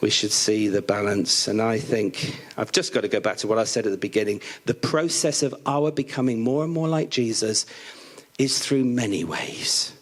we 0.00 0.10
should 0.10 0.32
see 0.32 0.68
the 0.68 0.82
balance. 0.82 1.48
And 1.48 1.62
I 1.62 1.78
think 1.78 2.40
I've 2.56 2.72
just 2.72 2.92
got 2.92 3.02
to 3.02 3.08
go 3.08 3.20
back 3.20 3.38
to 3.38 3.46
what 3.46 3.58
I 3.58 3.64
said 3.64 3.86
at 3.86 3.92
the 3.92 3.98
beginning. 3.98 4.40
The 4.66 4.74
process 4.74 5.42
of 5.42 5.54
our 5.66 5.90
becoming 5.90 6.40
more 6.40 6.64
and 6.64 6.72
more 6.72 6.88
like 6.88 7.10
Jesus 7.10 7.66
is 8.38 8.58
through 8.58 8.84
many 8.84 9.24
ways, 9.24 9.94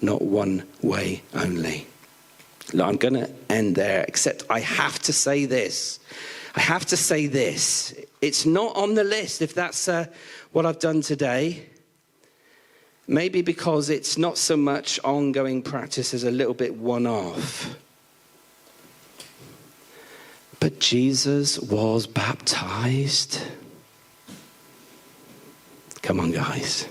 not 0.00 0.22
one 0.22 0.64
way 0.82 1.22
only. 1.34 1.86
I'm 2.72 2.96
going 2.96 3.14
to 3.14 3.30
end 3.50 3.76
there, 3.76 4.04
except 4.06 4.44
I 4.48 4.60
have 4.60 4.98
to 5.00 5.12
say 5.12 5.44
this. 5.44 5.98
I 6.54 6.60
have 6.60 6.86
to 6.86 6.96
say 6.96 7.26
this. 7.26 7.94
It's 8.20 8.46
not 8.46 8.76
on 8.76 8.94
the 8.94 9.04
list 9.04 9.42
if 9.42 9.54
that's 9.54 9.88
uh, 9.88 10.06
what 10.52 10.64
I've 10.64 10.78
done 10.78 11.00
today. 11.00 11.66
Maybe 13.06 13.42
because 13.42 13.90
it's 13.90 14.16
not 14.16 14.38
so 14.38 14.56
much 14.56 15.00
ongoing 15.04 15.62
practice 15.62 16.14
as 16.14 16.24
a 16.24 16.30
little 16.30 16.54
bit 16.54 16.74
one 16.74 17.06
off. 17.06 17.76
But 20.60 20.78
Jesus 20.78 21.58
was 21.58 22.06
baptized. 22.06 23.40
Come 26.00 26.20
on, 26.20 26.30
guys. 26.32 26.86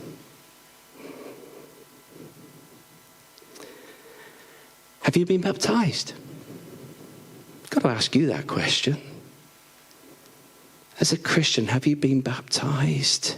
Have 5.01 5.18
you 5.18 5.26
been 5.26 5.41
baptized? 5.41 6.14
I've 7.64 7.70
got 7.70 7.84
to 7.84 7.89
ask 7.89 8.16
you 8.16 8.28
that 8.28 8.45
question. 8.45 9.12
As 11.00 11.12
a 11.12 11.18
Christian, 11.18 11.68
have 11.68 11.88
you 11.88 11.96
been 11.96 12.22
baptized? 12.22 13.36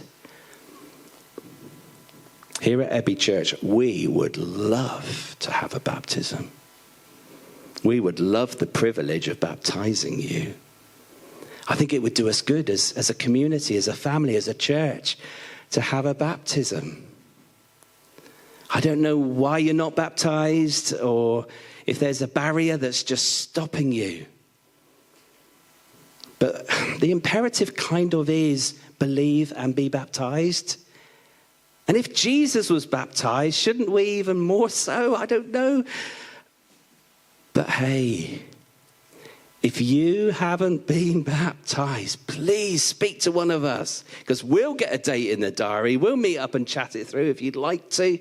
Here 2.60 2.82
at 2.82 2.92
Abbey 2.92 3.14
Church, 3.14 3.54
we 3.62 4.06
would 4.06 4.36
love 4.36 5.36
to 5.40 5.50
have 5.50 5.74
a 5.74 5.80
baptism. 5.80 6.50
We 7.82 8.00
would 8.00 8.20
love 8.20 8.58
the 8.58 8.66
privilege 8.66 9.28
of 9.28 9.40
baptizing 9.40 10.20
you. 10.20 10.54
I 11.68 11.74
think 11.74 11.92
it 11.92 12.02
would 12.02 12.14
do 12.14 12.28
us 12.28 12.42
good 12.42 12.70
as, 12.70 12.92
as 12.92 13.10
a 13.10 13.14
community, 13.14 13.76
as 13.76 13.88
a 13.88 13.94
family, 13.94 14.36
as 14.36 14.48
a 14.48 14.54
church, 14.54 15.18
to 15.70 15.80
have 15.80 16.06
a 16.06 16.14
baptism. 16.14 17.06
I 18.70 18.80
don't 18.80 19.02
know 19.02 19.16
why 19.16 19.58
you're 19.58 19.74
not 19.74 19.96
baptized 19.96 20.98
or 21.00 21.46
if 21.86 21.98
there's 21.98 22.22
a 22.22 22.28
barrier 22.28 22.76
that's 22.76 23.02
just 23.02 23.40
stopping 23.40 23.92
you. 23.92 24.26
But 26.38 26.66
the 27.00 27.10
imperative 27.10 27.76
kind 27.76 28.12
of 28.14 28.28
is 28.28 28.78
believe 28.98 29.52
and 29.56 29.74
be 29.74 29.88
baptized. 29.88 30.78
And 31.88 31.96
if 31.96 32.14
Jesus 32.14 32.68
was 32.68 32.84
baptized, 32.84 33.56
shouldn't 33.56 33.90
we 33.90 34.04
even 34.04 34.40
more 34.40 34.68
so? 34.68 35.14
I 35.14 35.26
don't 35.26 35.50
know. 35.50 35.84
But 37.52 37.70
hey, 37.70 38.42
if 39.62 39.80
you 39.80 40.30
haven't 40.30 40.86
been 40.86 41.22
baptized, 41.40 42.26
please 42.26 42.82
speak 42.82 43.20
to 43.20 43.32
one 43.32 43.50
of 43.50 43.64
us 43.64 44.04
because 44.18 44.44
we'll 44.44 44.74
get 44.74 44.92
a 44.92 44.98
date 44.98 45.30
in 45.30 45.40
the 45.40 45.50
diary. 45.50 45.96
We'll 45.96 46.16
meet 46.16 46.38
up 46.38 46.54
and 46.54 46.66
chat 46.66 46.96
it 46.96 47.06
through 47.06 47.30
if 47.30 47.40
you'd 47.40 47.56
like 47.56 47.88
to. 47.90 48.18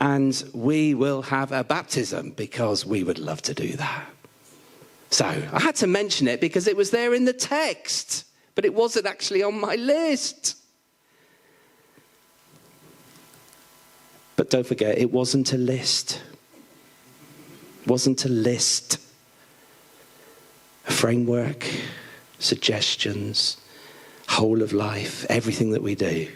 And 0.00 0.42
we 0.52 0.94
will 0.94 1.22
have 1.22 1.52
a 1.52 1.64
baptism 1.64 2.30
because 2.30 2.86
we 2.86 3.02
would 3.02 3.18
love 3.18 3.42
to 3.42 3.54
do 3.54 3.72
that. 3.76 4.06
So 5.10 5.24
I 5.26 5.60
had 5.60 5.76
to 5.76 5.86
mention 5.86 6.28
it 6.28 6.40
because 6.40 6.66
it 6.66 6.76
was 6.76 6.90
there 6.90 7.14
in 7.14 7.24
the 7.24 7.32
text, 7.32 8.24
but 8.54 8.64
it 8.64 8.74
wasn't 8.74 9.06
actually 9.06 9.42
on 9.42 9.58
my 9.58 9.74
list. 9.76 10.56
But 14.36 14.50
don't 14.50 14.66
forget, 14.66 14.98
it 14.98 15.10
wasn't 15.10 15.52
a 15.52 15.58
list. 15.58 16.22
It 17.82 17.88
wasn't 17.88 18.24
a 18.24 18.28
list. 18.28 18.98
A 20.86 20.92
framework, 20.92 21.66
suggestions, 22.38 23.56
whole 24.28 24.62
of 24.62 24.72
life, 24.72 25.26
everything 25.28 25.72
that 25.72 25.82
we 25.82 25.94
do. 25.94 26.28